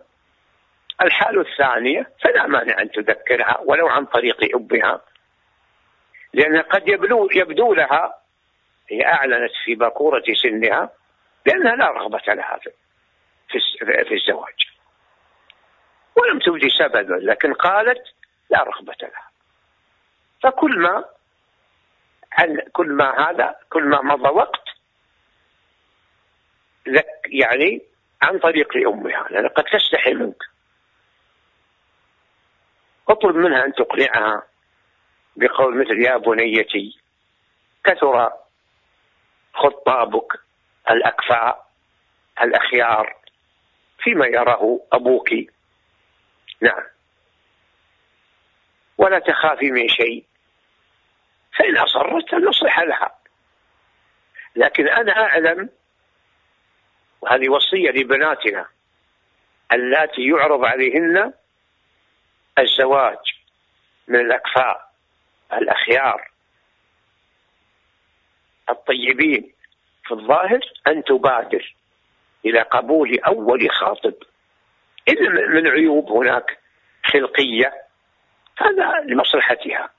الحالة 1.02 1.42
الثانية 1.42 2.12
فلا 2.24 2.48
مانع 2.48 2.82
أن 2.82 2.92
تذكرها 2.92 3.60
ولو 3.66 3.88
عن 3.88 4.06
طريق 4.06 4.56
أبها 4.56 5.02
لأن 6.34 6.62
قد 6.62 6.88
يبدو, 6.88 7.30
يبدو 7.36 7.74
لها 7.74 8.22
هي 8.90 9.06
أعلنت 9.06 9.52
في 9.66 9.76
باكورة 9.76 10.24
سنها 10.44 10.90
بأنها 11.46 11.76
لا 11.76 11.92
رغبة 11.92 12.22
لها 12.28 12.60
في 14.08 14.14
الزواج. 14.14 14.70
ولم 16.16 16.40
تبدي 16.40 16.70
سببا 16.70 17.14
لكن 17.14 17.54
قالت 17.54 18.04
لا 18.50 18.64
رغبة 18.64 18.96
لها. 19.02 19.30
فكل 20.44 20.80
ما 20.80 21.06
كل 22.72 22.92
ما 22.92 23.30
هذا 23.30 23.56
كل 23.70 23.84
ما 23.84 24.02
مضى 24.02 24.30
وقت 24.30 24.64
يعني 27.26 27.82
عن 28.22 28.40
طريق 28.40 28.88
أمها 28.88 29.28
لأن 29.30 29.48
قد 29.48 29.64
تستحي 29.64 30.14
منك. 30.14 30.44
اطلب 33.10 33.36
منها 33.36 33.66
أن 33.66 33.74
تقنعها 33.74 34.44
بقول 35.36 35.78
مثل 35.82 36.02
يا 36.06 36.18
بنيتي 36.18 37.00
كثر 37.84 38.32
خطابك 39.54 40.34
الأكفاء 40.90 41.70
الأخيار 42.42 43.16
فيما 44.00 44.26
يراه 44.26 44.80
أبوك. 44.94 45.30
نعم. 46.62 46.84
ولا 48.98 49.20
تخافي 49.20 49.72
من 49.72 49.88
شيء. 49.88 50.26
فإن 51.58 51.78
أصرت 51.78 52.34
نصح 52.34 52.80
لها. 52.80 53.16
لكن 54.56 54.88
أنا 54.88 55.12
أعلم 55.12 55.70
وهذه 57.22 57.50
وصية 57.50 57.90
لبناتنا 57.90 58.68
اللاتي 59.74 60.28
يعرض 60.28 60.66
عليهن 60.66 61.34
الزواج 62.60 63.18
من 64.08 64.20
الأكفاء 64.20 64.92
الأخيار 65.54 66.30
الطيبين. 68.70 69.54
في 70.04 70.12
الظاهر 70.12 70.60
أن 70.88 71.04
تبادر 71.04 71.76
إلى 72.46 72.62
قبول 72.62 73.20
أول 73.20 73.72
خاطب. 73.72 74.14
إذا 75.08 75.30
من 75.30 75.68
عيوب 75.68 76.12
هناك 76.12 76.60
خلقية 77.06 77.74
هذا 78.58 79.00
لمصلحتها. 79.06 79.90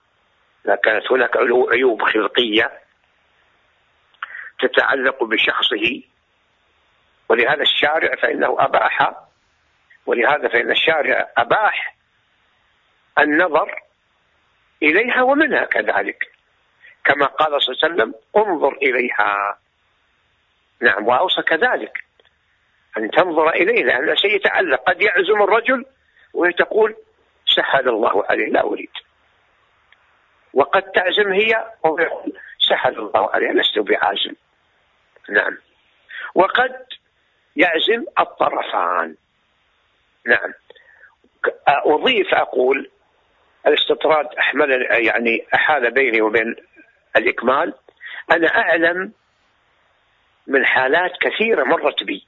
إذا 0.64 0.74
كانت 0.74 1.12
هناك 1.12 1.36
عيوب 1.72 2.02
خلقية 2.02 2.80
تتعلق 4.60 5.24
بشخصه 5.24 6.02
ولهذا 7.30 7.62
الشارع 7.62 8.14
فإنه 8.16 8.56
أباح. 8.58 9.12
ولهذا 10.06 10.48
فإن 10.48 10.70
الشارع 10.70 11.30
أباح 11.38 11.96
النظر 13.18 13.82
إليها 14.82 15.22
ومنها 15.22 15.64
كذلك. 15.64 16.32
كما 17.04 17.26
قال 17.26 17.62
صلى 17.62 17.74
الله 17.74 17.84
عليه 17.84 17.94
وسلم 17.94 18.14
انظر 18.36 18.72
إليها. 18.72 19.58
نعم 20.80 21.06
وأوصى 21.06 21.42
كذلك. 21.42 22.04
أن 22.98 23.10
تنظر 23.10 23.50
إليه 23.50 23.84
لأن 23.84 24.16
شيء 24.16 24.36
يتعلق. 24.36 24.82
قد 24.82 25.02
يعزم 25.02 25.42
الرجل 25.42 25.84
وتقول 26.34 26.96
سهل 27.46 27.88
الله 27.88 28.24
عليه 28.30 28.46
لا 28.46 28.64
أريد. 28.64 28.90
وقد 30.54 30.82
تعزم 30.82 31.32
هي 31.32 31.72
ويقول 31.84 32.32
سهل 32.68 32.98
الله 32.98 33.30
عليه 33.30 33.50
لست 33.50 33.78
بعازم. 33.78 34.34
نعم. 35.28 35.58
وقد 36.34 36.99
يعزم 37.60 38.04
الطرفان. 38.20 39.16
نعم. 40.26 40.52
أضيف 41.68 42.34
أقول 42.34 42.90
الاستطراد 43.66 44.26
أحمل 44.38 44.70
يعني 44.90 45.46
أحال 45.54 45.90
بيني 45.90 46.20
وبين 46.20 46.56
الإكمال. 47.16 47.74
أنا 48.32 48.48
أعلم 48.48 49.12
من 50.46 50.66
حالات 50.66 51.12
كثيرة 51.20 51.64
مرت 51.64 52.04
بي. 52.04 52.26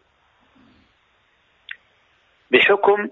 بحكم 2.51 3.09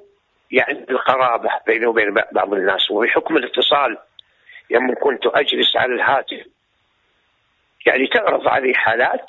يعني 0.51 0.87
القرابة 0.91 1.51
بيني 1.67 1.87
وبين 1.87 2.15
بعض 2.33 2.55
الناس 2.55 2.91
وبحكم 2.91 3.37
الاتصال 3.37 3.99
يوم 4.71 4.95
كنت 4.95 5.27
أجلس 5.27 5.77
على 5.77 5.95
الهاتف. 5.95 6.47
يعني 7.87 8.07
تعرض 8.07 8.49
علي 8.49 8.75
حالات 8.75 9.27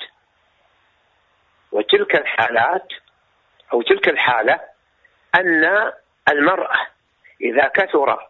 وتلك 1.72 2.16
الحالات 2.16 2.88
أو 3.72 3.82
تلك 3.82 4.08
الحالة 4.08 4.60
أن 5.34 5.92
المرأة 6.28 6.86
إذا 7.40 7.68
كثر 7.68 8.28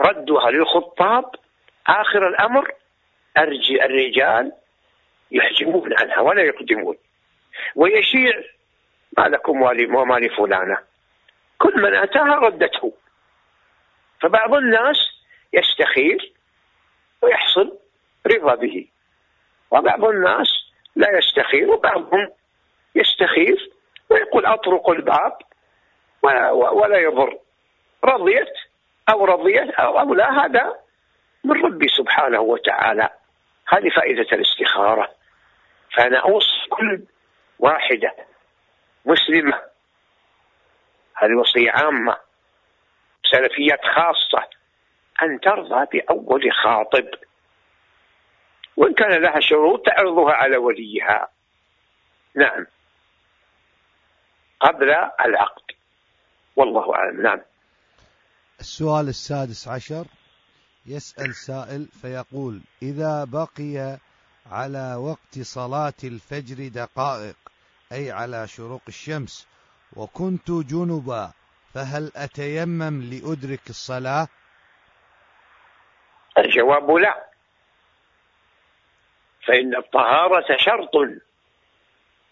ردها 0.00 0.50
للخطاب 0.50 1.34
آخر 1.86 2.28
الأمر 2.28 2.72
الرجال 3.38 4.52
يحجمون 5.30 5.94
عنها 6.00 6.20
ولا 6.20 6.42
يقدمون. 6.42 6.96
ويشيع 7.74 8.42
ما 9.18 9.28
لكم 9.28 9.62
وما 9.62 10.14
لفلانة 10.18 10.78
كل 11.58 11.82
من 11.82 11.94
أتاها 11.94 12.34
ردته. 12.34 12.92
فبعض 14.20 14.54
الناس 14.54 14.96
يستخير 15.52 16.32
ويحصل 17.22 17.78
رضا 18.26 18.54
به. 18.54 18.86
وبعض 19.70 20.04
الناس 20.04 20.48
لا 20.96 21.18
يستخير 21.18 21.70
وبعضهم 21.70 22.28
يستخير 22.98 23.70
ويقول 24.10 24.46
أطرق 24.46 24.90
الباب 24.90 25.38
ولا 26.52 26.98
يضر. 26.98 27.38
رضيت 28.04 28.52
أو 29.08 29.24
رضيت 29.24 29.70
أو 29.70 30.14
لا 30.14 30.44
هذا 30.44 30.78
من 31.44 31.64
ربي 31.64 31.88
سبحانه 31.88 32.40
وتعالى. 32.40 33.10
هذه 33.68 33.88
فائدة 33.88 34.26
الاستخارة. 34.32 35.10
فأنا 35.96 36.18
أوصي 36.18 36.68
كل 36.70 37.02
واحدة 37.58 38.14
مسلمة. 39.04 39.62
هذه 41.14 41.34
وصية 41.34 41.70
عامة 41.70 42.16
سلفيات 43.32 43.84
خاصة 43.84 44.48
أن 45.22 45.40
ترضى 45.40 45.86
بأول 45.92 46.52
خاطب. 46.52 47.08
وإن 48.76 48.94
كان 48.94 49.22
لها 49.22 49.40
شروط 49.40 49.86
تعرضها 49.86 50.32
على 50.32 50.56
وليها. 50.56 51.28
نعم. 52.34 52.66
قبل 54.60 54.90
العقد. 55.24 55.62
والله 56.56 56.94
أعلم. 56.94 57.22
نعم. 57.22 57.40
السؤال 58.60 59.08
السادس 59.08 59.68
عشر 59.68 60.04
يسأل 60.86 61.34
سائل 61.34 61.86
فيقول 62.02 62.60
إذا 62.82 63.24
بقي 63.24 63.98
على 64.50 64.94
وقت 64.94 65.38
صلاة 65.42 66.00
الفجر 66.04 66.68
دقائق 66.68 67.36
أي 67.92 68.10
على 68.10 68.48
شروق 68.48 68.82
الشمس 68.88 69.48
وكنت 69.96 70.50
جنبا 70.50 71.32
فهل 71.74 72.12
أتيمم 72.16 73.02
لأدرك 73.02 73.70
الصلاة؟ 73.70 74.28
الجواب 76.38 76.90
لا. 76.90 77.24
فإن 79.46 79.76
الطهارة 79.76 80.56
شرط 80.56 80.90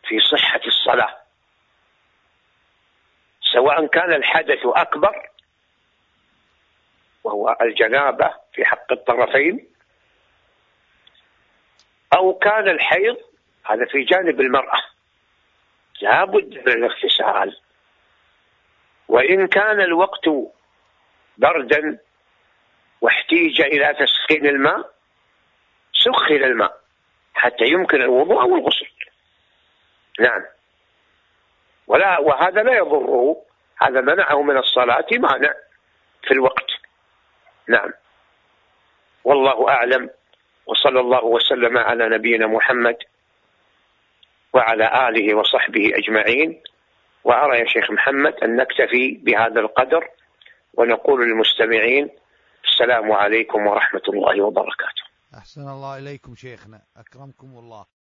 في 0.09 0.21
صحة 0.21 0.61
الصلاة. 0.67 1.26
سواء 3.57 3.87
كان 3.87 4.13
الحدث 4.13 4.59
أكبر 4.65 5.29
وهو 7.25 7.57
الجنابة 7.61 8.35
في 8.53 8.65
حق 8.65 8.93
الطرفين 8.93 9.69
أو 12.17 12.35
كان 12.35 12.69
الحيض 12.69 13.17
هذا 13.65 13.85
في 13.85 14.03
جانب 14.03 14.41
المرأة. 14.41 14.83
لابد 16.01 16.59
من 16.67 16.73
الاغتسال. 16.73 17.61
وإن 19.09 19.47
كان 19.47 19.81
الوقت 19.81 20.29
بردا 21.39 21.99
واحتيج 23.01 23.61
إلى 23.61 23.95
تسخين 23.95 24.47
الماء 24.47 24.93
سخن 25.93 26.45
الماء 26.45 26.81
حتى 27.35 27.65
يمكن 27.65 28.03
الوضوء 28.03 28.43
أو 28.43 28.57
الغسل 28.57 28.87
نعم. 30.21 30.56
ولا 31.87 32.19
وهذا 32.21 32.63
لا 32.63 32.73
يضره. 32.73 33.37
هذا 33.79 34.01
منعه 34.01 34.43
من 34.43 34.57
الصلاة 34.59 35.07
مانع 35.13 35.55
في 36.23 36.31
الوقت. 36.31 36.71
نعم. 37.69 37.93
والله 39.25 39.69
أعلم. 39.69 40.11
وصلى 40.67 41.01
الله 41.01 41.25
وسلم 41.25 41.79
على 41.79 42.09
نبينا 42.09 42.47
محمد 42.47 42.97
وعلى 44.53 45.09
آله 45.09 45.35
وصحبه 45.35 45.91
أجمعين. 45.95 46.63
وأرى 47.25 47.59
يا 47.59 47.67
شيخ 47.67 47.91
محمد 47.91 48.35
أن 48.35 48.57
نكتفي 48.57 49.21
بهذا 49.23 49.61
القدر 49.61 50.09
ونقول 50.75 51.29
للمستمعين 51.29 52.11
السلام 52.65 53.13
عليكم 53.13 53.67
ورحمة 53.67 54.03
الله 54.09 54.43
وبركاته. 54.43 55.03
أحسن 55.35 55.61
الله 55.61 55.99
إليكم 55.99 56.35
شيخنا. 56.35 56.81
أكرمكم 56.97 57.47
الله. 57.47 57.96